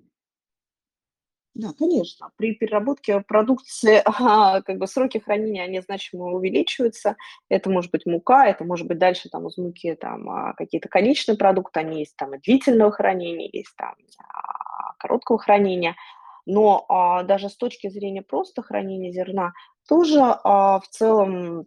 [1.58, 2.30] Да, конечно.
[2.36, 7.16] При переработке продукции как бы сроки хранения, они значимо увеличиваются.
[7.48, 11.38] Это может быть мука, это может быть дальше там из муки там а, какие-то конечные
[11.38, 15.96] продукты, они есть там длительного хранения, есть там а, короткого хранения.
[16.44, 19.54] Но а, даже с точки зрения просто хранения зерна
[19.88, 21.64] тоже а, в целом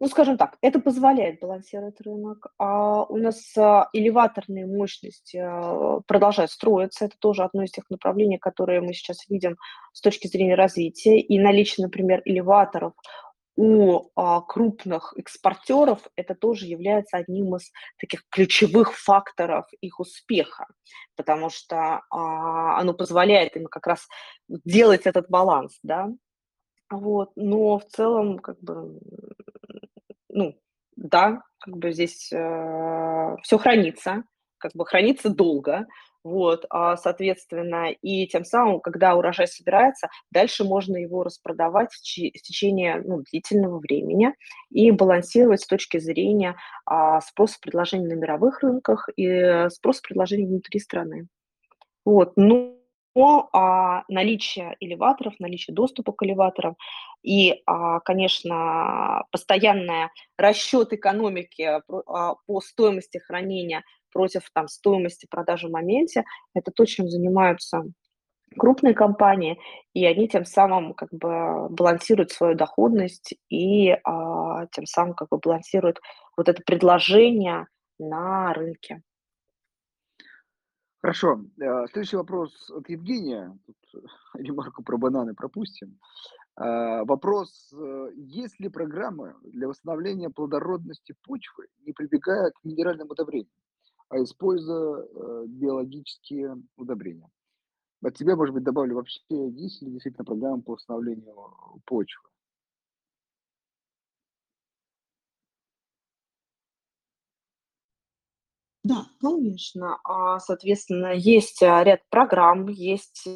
[0.00, 2.52] ну, скажем так, это позволяет балансировать рынок.
[2.58, 7.06] А у нас а, элеваторные мощности а, продолжают строиться.
[7.06, 9.56] Это тоже одно из тех направлений, которые мы сейчас видим
[9.92, 11.18] с точки зрения развития.
[11.18, 12.92] И наличие, например, элеваторов
[13.56, 20.66] у а, крупных экспортеров это тоже является одним из таких ключевых факторов их успеха,
[21.16, 24.06] потому что оно позволяет им как раз
[24.46, 26.08] делать этот баланс, да.
[26.88, 28.98] Вот, но в целом, как бы,
[30.38, 30.58] ну,
[30.96, 34.22] да, как бы здесь э, все хранится,
[34.58, 35.86] как бы хранится долго,
[36.24, 43.02] вот, а, соответственно, и тем самым, когда урожай собирается, дальше можно его распродавать в, течение
[43.04, 44.34] ну, длительного времени
[44.70, 50.80] и балансировать с точки зрения а, спроса предложения на мировых рынках и спроса предложения внутри
[50.80, 51.28] страны.
[52.04, 52.77] Вот, ну,
[53.18, 56.76] но а, наличие элеваторов, наличие доступа к элеваторам
[57.24, 65.72] и, а, конечно, постоянный расчет экономики а, по стоимости хранения против там, стоимости продажи в
[65.72, 66.22] моменте,
[66.54, 67.82] это то, чем занимаются
[68.56, 69.58] крупные компании,
[69.94, 75.38] и они тем самым как бы балансируют свою доходность и а, тем самым как бы
[75.38, 75.98] балансируют
[76.36, 77.66] вот это предложение
[77.98, 79.02] на рынке.
[81.00, 81.44] Хорошо.
[81.60, 83.56] Э, следующий вопрос от Евгения.
[83.66, 83.76] Тут
[84.34, 85.98] ремарку про бананы пропустим.
[86.56, 87.72] А, вопрос.
[87.72, 93.52] Э, есть ли программы для восстановления плодородности почвы, не прибегая к минеральным удобрениям,
[94.08, 97.30] а используя э, биологические удобрения?
[98.02, 101.34] От тебя, может быть, добавлю вообще, есть ли действительно программа по восстановлению
[101.84, 102.27] почвы?
[108.88, 109.98] Да, конечно.
[110.04, 113.28] А, соответственно, есть, а, ряд программ, есть,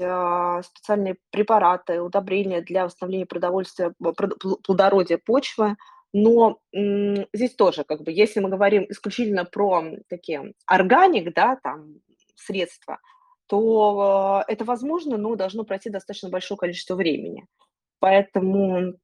[0.00, 3.94] а, специальные препараты, удобрения для восстановления продовольствия,
[4.64, 5.76] плодородия почвы.
[6.12, 11.96] Но, м, здесь тоже, как бы, если мы говорим исключительно про такие органик, да, там,
[12.34, 12.98] средства,
[13.46, 17.46] то это возможно, но должно пройти достаточно большое количество времени.
[18.00, 18.94] Поэтому,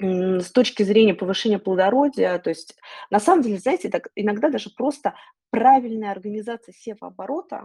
[0.00, 2.76] с точки зрения повышения плодородия, то есть,
[3.10, 5.14] на самом деле, знаете, так иногда даже просто
[5.50, 7.64] правильная организация севооборота,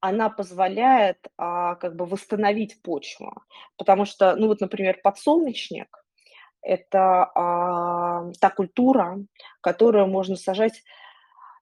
[0.00, 3.34] она позволяет, а, как бы восстановить почву.
[3.78, 5.88] Потому что, ну вот, например, подсолнечник-
[6.62, 9.18] это, а, та культура,
[9.62, 10.82] которую можно сажать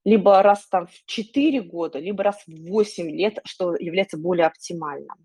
[0.04, 5.16] либо раз там в 4 года, либо раз в 8 лет, что является более оптимальным.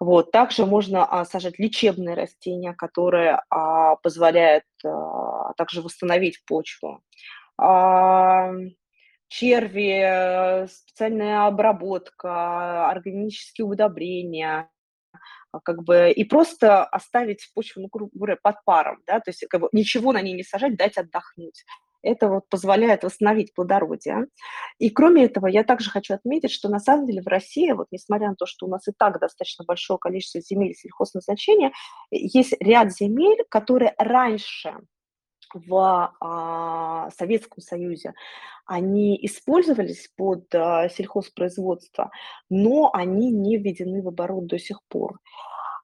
[0.00, 0.30] Вот.
[0.30, 7.00] Также можно, а, сажать лечебные растения, которые, а, позволяют, а, также восстановить почву.
[7.58, 8.70] Ам,
[9.28, 14.70] черви, специальная обработка, органические удобрения,
[15.52, 19.46] а, как бы, и просто оставить почву, ну, грубо говоря, под паром, да, то есть,
[19.50, 21.64] как бы, ничего на ней не сажать, дать отдохнуть.
[22.02, 24.26] Это вот позволяет восстановить плодородие.
[24.78, 28.28] И кроме этого, я также хочу отметить, что на самом деле в России, вот несмотря
[28.28, 31.72] на то, что у нас и так достаточно большое количество земель сельхозназначения,
[32.10, 34.74] есть ряд земель, которые раньше
[35.54, 38.14] в, а, Советском Союзе,
[38.66, 42.10] они использовались под, а, сельхозпроизводство,
[42.50, 45.18] но они не введены в оборот до сих пор.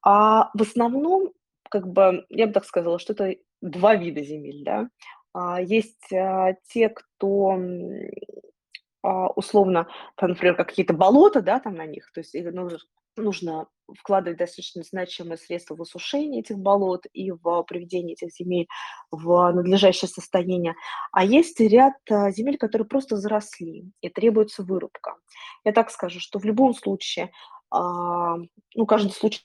[0.04, 1.32] А, в основном,
[1.70, 4.88] как бы, я бы так сказала, что это 2 вида земель, да.
[5.34, 7.58] А, есть, а, те, кто,
[9.02, 12.86] а, условно, там, например, как какие-то болота, да, там на них, то есть их нуж
[13.16, 18.66] нужно вкладывать достаточно значимые средства в осушение этих болот и в приведение этих земель
[19.12, 20.74] в надлежащее состояние.
[21.12, 25.14] А есть ряд, земель, которые просто заросли и требуется вырубка.
[25.64, 27.30] Я так скажу, что в любом случае,
[27.70, 29.42] ну, каждый случай,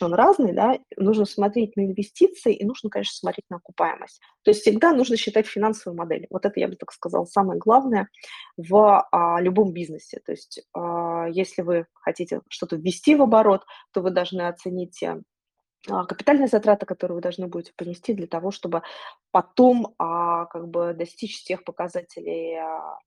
[0.00, 4.20] он разный, да, нужно смотреть на инвестиции и нужно, конечно, смотреть на окупаемость.
[4.42, 6.26] То есть всегда нужно считать финансовую модель.
[6.30, 8.08] Вот это, я бы так сказала, самое главное
[8.56, 10.20] в, а, любом бизнесе.
[10.24, 16.04] То есть, а, если вы хотите что-то ввести в оборот, то вы должны оценить, а,
[16.06, 18.82] капитальные затраты, которые вы должны будете понести для того, чтобы
[19.32, 22.98] потом, а, как бы достичь тех показателей, а,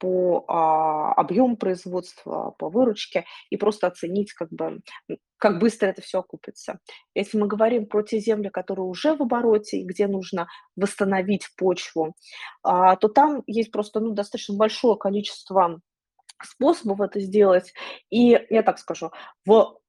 [0.00, 4.80] по, а, объему производства, по выручке и просто оценить, как бы,
[5.38, 6.80] как быстро это всё окупится.
[7.14, 12.14] Если мы говорим про те земли, которые уже в обороте и где нужно восстановить почву,
[12.64, 15.80] а, то там есть просто, ну, достаточно большое количество
[16.42, 17.74] способов это сделать.
[18.10, 19.12] И я так скажу,
[19.46, 19.79] в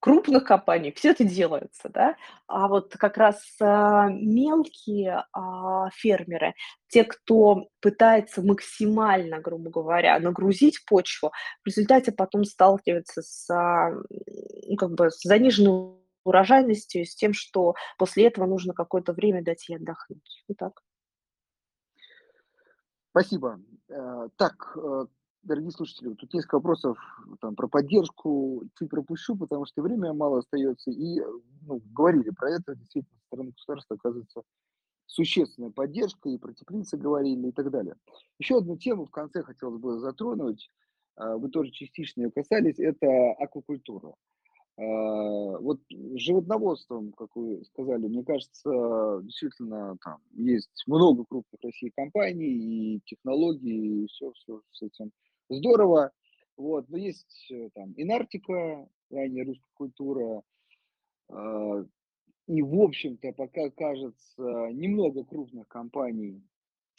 [0.00, 6.54] крупных компаниях всё это делается, да, а вот как раз, а, мелкие, а, фермеры,
[6.88, 11.32] те, кто пытается максимально, грубо говоря, нагрузить почву,
[11.64, 13.90] в результате потом сталкиваются с, а,
[14.68, 15.94] ну, как бы, с заниженной
[16.24, 20.44] урожайностью с тем, что после этого нужно какое-то время дать ей отдохнуть.
[20.48, 20.80] Вот так.
[23.14, 23.58] Спасибо.
[23.88, 25.06] Э, так, э,
[25.48, 26.98] дорогие слушатели, тут несколько вопросов
[27.40, 30.90] там про поддержку чуть пропущу, потому что времени мало остается.
[30.92, 31.20] И,
[31.66, 34.42] ну, говорили про это, действительно, со стороны государства оказывается
[35.06, 37.96] существенная поддержка, и про теплицы говорили, и так далее.
[38.40, 40.70] Еще одну тему в конце хотелось бы затронуть,
[41.16, 44.14] а, вы тоже частично ее касались- это аквакультура.
[44.78, 45.80] А, вот
[46.16, 53.00] животноводством, как вы сказали, мне кажется, действительно, там есть много крупных в России компаний и
[53.06, 55.12] технологий, и всё всё с этим
[55.48, 56.12] здорово.
[56.56, 60.42] Вот, но есть, э, там Инартика, ранее русская культура.
[61.28, 61.84] А,
[62.46, 64.42] и, в общем-то, пока, кажется,
[64.72, 66.42] немного крупных компаний,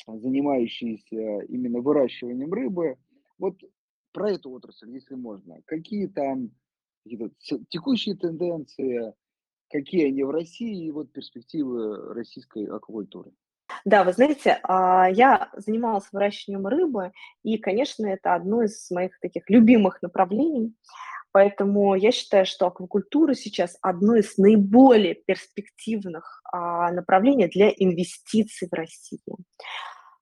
[0.07, 2.97] занимающиеся именно выращиванием рыбы.
[3.37, 3.55] Вот
[4.11, 5.61] про эту отрасль, если можно.
[5.65, 6.51] Какие там
[7.03, 9.13] какие-то ц текущие тенденции,
[9.69, 13.31] какие они в России и вот перспективы российской аквакультуры?
[13.85, 17.11] Да, вы знаете, а, я занималась выращиванием рыбы,
[17.43, 20.75] и, конечно, это одно из моих таких любимых направлений.
[21.31, 28.73] Поэтому я считаю, что аквакультура сейчас одно из наиболее перспективных, а, направлений для инвестиций в
[28.73, 29.19] России.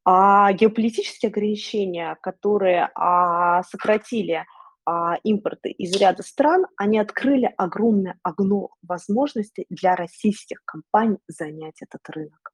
[0.04, 4.46] А, геополитические ограничения, которые, а, сократили,
[4.86, 12.10] а, импорт из ряда стран, они открыли огромное окно возможностей для российских компаний занять этот
[12.10, 12.54] рынок.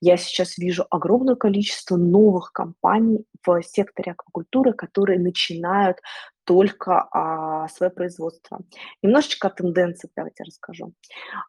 [0.00, 5.98] Я сейчас вижу огромное количество новых компаний в секторе аквакультуры, которые начинают
[6.44, 8.60] только, а, свое производство.
[9.02, 10.92] Немножечко о тенденциях давайте расскажу.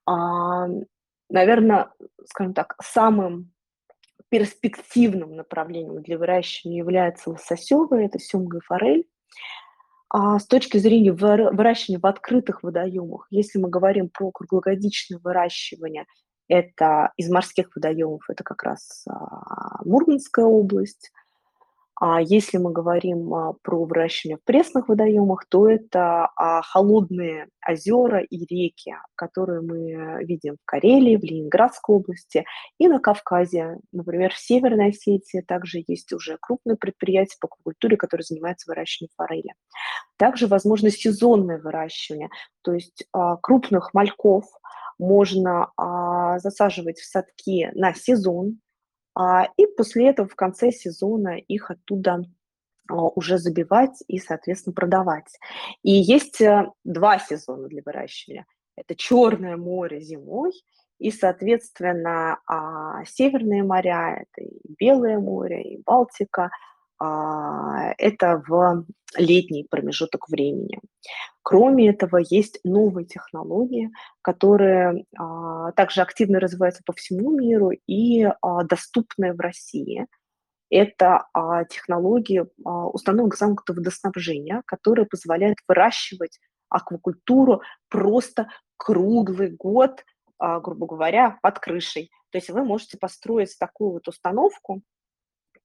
[0.06, 0.68] А,
[1.30, 1.91] наверно,
[2.28, 3.51] скажем так, самым
[4.30, 9.08] перспективным направлением для выращивания является лососевое- это семга и форель.
[10.10, 16.06] А с точки зрения выра выращивания в открытых водоемах, если мы говорим про круглогодичное выращивание,
[16.48, 21.12] Это из морских водоемов, это как раз, а, Мурманская область.
[21.96, 28.20] А если мы говорим, а, про выращивание в пресных водоемах, то это, а, холодные озера
[28.20, 32.46] и реки, которые мы видим в Карелии, в Ленинградской области
[32.78, 33.78] и на Кавказе.
[33.94, 39.54] Например, в Северной Осетии также есть уже крупные предприятия по аквакультуре, которые занимаются выращиванием форели.
[40.18, 42.30] Также возможно сезонное выращивание,
[42.64, 43.08] то есть,
[43.41, 44.46] крупных мальков
[45.00, 48.60] можно, а, засаживать в садки на сезон,
[49.16, 52.24] а, и после этого в конце сезона их оттуда,
[52.89, 55.38] а, уже забивать и, соответственно, продавать.
[55.84, 58.46] И есть, э, 2 сезона для выращивания.
[58.78, 60.52] Это Черное море зимой
[61.00, 66.52] и, соответственно, а, северные моря- это и Белое море, и Балтика,
[67.97, 68.86] это в
[69.18, 70.80] летний промежуток времени.
[71.43, 73.91] Кроме этого, есть новые технологии,
[74.22, 80.08] которые, а, также активно развиваются по всему миру и, а, доступны в России.
[80.70, 86.39] Это, а, технологии, а, установок замкнутого водоснабжения, которые позволяют выращивать
[86.70, 88.47] аквакультуру просто
[88.78, 90.04] круглый год,
[90.39, 92.10] а, грубо говоря, под крышей.
[92.32, 94.82] То есть вы можете построить такую вот установку,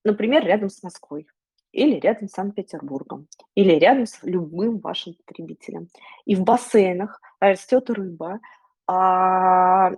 [0.09, 1.27] например, рядом с Москвой
[1.73, 5.89] или рядом с Санкт-Петербургом, или рядом с любым вашим потребителем.
[6.25, 8.41] И в бассейнах растет рыба,
[8.87, 9.93] а,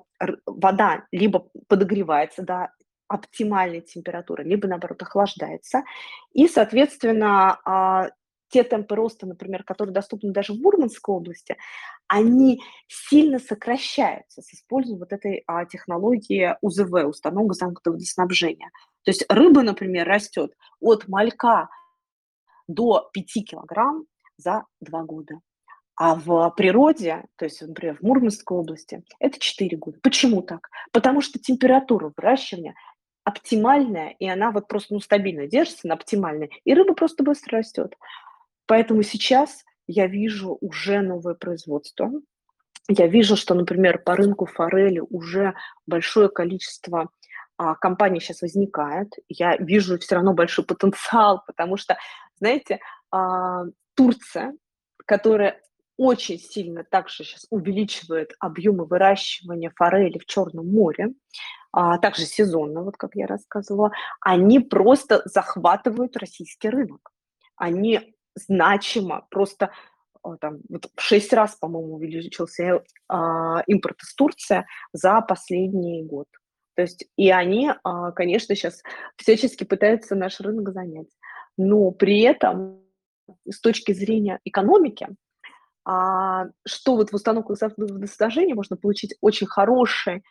[0.46, 2.72] вода либо подогревается до
[3.08, 5.84] оптимальной температуры, либо, наоборот, охлаждается.
[6.32, 8.08] И, соответственно, а,
[8.48, 11.56] те темпы роста, например, которые доступны даже в Мурманской области,
[12.08, 18.70] они сильно сокращаются с использованием вот этой, а, технологии УЗВ, установок замкнутого водоснабжения.
[19.05, 21.68] То есть рыба, например, растет от малька
[22.68, 24.05] до 5 килограмм
[24.36, 25.40] за 2 года.
[25.96, 29.98] А в природе, то есть, например, в Мурманской области, это 4 года.
[30.03, 30.70] Почему так?
[30.92, 32.74] Потому что температура выращивания
[33.22, 37.94] оптимальная, и она вот просто, ну, стабильно держится на оптимальной, и рыба просто быстро растет.
[38.66, 42.11] Поэтому сейчас я вижу уже новое производство.
[42.88, 45.55] Я вижу, что, например, по рынку форели уже
[45.86, 47.11] большое количество,
[47.61, 49.08] а, компаний щас возникает.
[49.28, 51.96] Я вижу всё равно большой потенциал, потому что,
[52.38, 52.78] знаете,
[53.11, 54.54] а, Турция,
[55.06, 55.61] которая
[55.98, 61.08] очень сильно также щас увеличивает объемы выращивания форели в Черном море,
[61.72, 63.90] а также сезонно, вот как я рассказывала,
[64.22, 67.11] они просто захватывают российский рынок.
[67.56, 69.70] Они значимо, просто,
[70.22, 76.26] а, там вот в 6 раз, по-моему, увеличился, а, импорт из Турции за последний год.
[76.75, 78.83] То есть и они, а, конечно, щас
[79.16, 81.09] всячески пытаются наш рынок занять.
[81.57, 82.83] Но при этом
[83.49, 85.09] с точки зрения экономики,
[85.85, 90.23] а, что вот в установках замкнутого водоснабжения можно получить очень хороший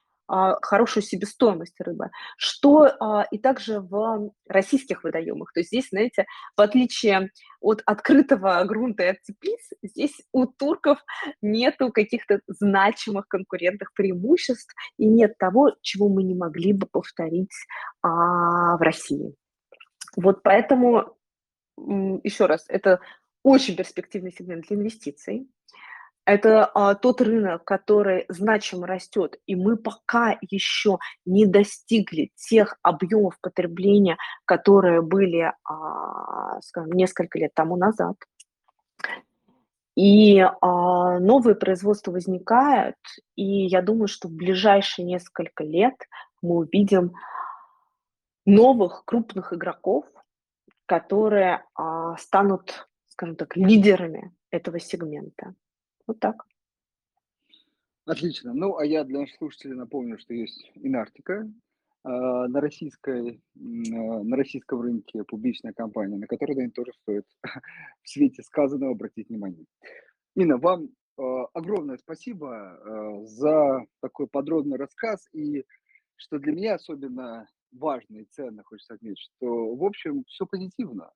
[0.62, 5.52] хорошую себестоимость рыбы, что, а, и также в российских водоемах.
[5.54, 6.26] То есть здесь, знаете,
[6.56, 11.00] в отличие от открытого грунта и от теплиц, здесь у турков
[11.42, 17.54] нету каких-то значимых конкурентных преимуществ и нет того, чего мы не могли бы повторить,
[18.02, 19.34] а, в России.
[20.16, 21.18] Вот поэтому,
[21.78, 23.00] еще раз, это
[23.44, 25.50] очень перспективный сегмент для инвестиций.
[26.30, 33.42] Это, а, тот рынок, который значимо растет, и мы пока еще не достигли тех объемов
[33.42, 34.16] потребления,
[34.46, 38.16] которые были, а, скажем, несколько лет тому назад.
[39.96, 42.98] И, а, новые производства возникают,
[43.36, 45.96] и я думаю, что в ближайшие несколько лет
[46.44, 47.14] мы увидим
[48.46, 50.06] новых крупных игроков,
[50.86, 55.56] которые, а, станут, скажем так, лидерами этого сегмента.
[56.10, 56.44] Вот так.
[58.08, 58.56] Отлично.
[58.56, 61.48] Ну, а я для наших слушателей напомню, что есть Инартика,
[62.04, 67.26] а, на российской, а, на российском рынке публичная компания, на которую, наверно, тоже стоит
[68.02, 69.68] в свете сказанного обратить внимание.
[70.36, 70.90] Инна, вам,
[71.20, 75.28] а, огромное спасибо, а, за такой подробный рассказ.
[75.32, 75.64] И
[76.16, 81.12] что для меня особенно важно и ценно, хочется отметить, что, в общем, всё позитивно.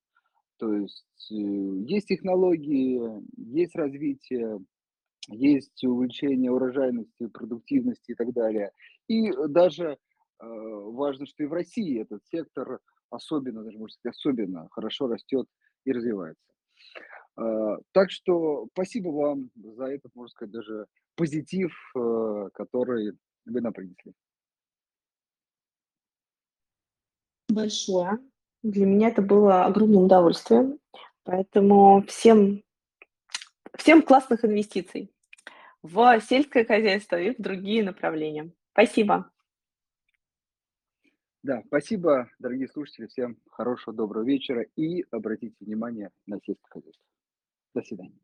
[0.57, 3.01] То есть, э, есть технологии,
[3.37, 4.59] есть развитие,
[5.29, 8.71] есть увеличение урожайности, продуктивности и так далее.
[9.07, 9.97] И даже,
[10.39, 15.47] а, важно, что и в России этот сектор особенно, даже можно сказать, особенно хорошо растет
[15.85, 16.43] и развивается.
[17.35, 23.13] А, так что спасибо вам за этот, можно сказать, даже позитив, а, который
[23.45, 24.13] вы нам принесли.
[27.49, 28.19] Большое.
[28.63, 30.79] Для меня это было огромным удовольствием.
[31.23, 32.63] Поэтому всем
[33.77, 35.12] всем классных инвестиций
[35.83, 38.51] в сельское хозяйство и в другие направления.
[38.71, 39.29] Спасибо.
[41.43, 43.07] Да, спасибо, дорогие слушатели.
[43.07, 47.05] Всем хорошего, доброго вечера и обратите внимание на сельское хозяйство.
[47.75, 48.17] До свидания.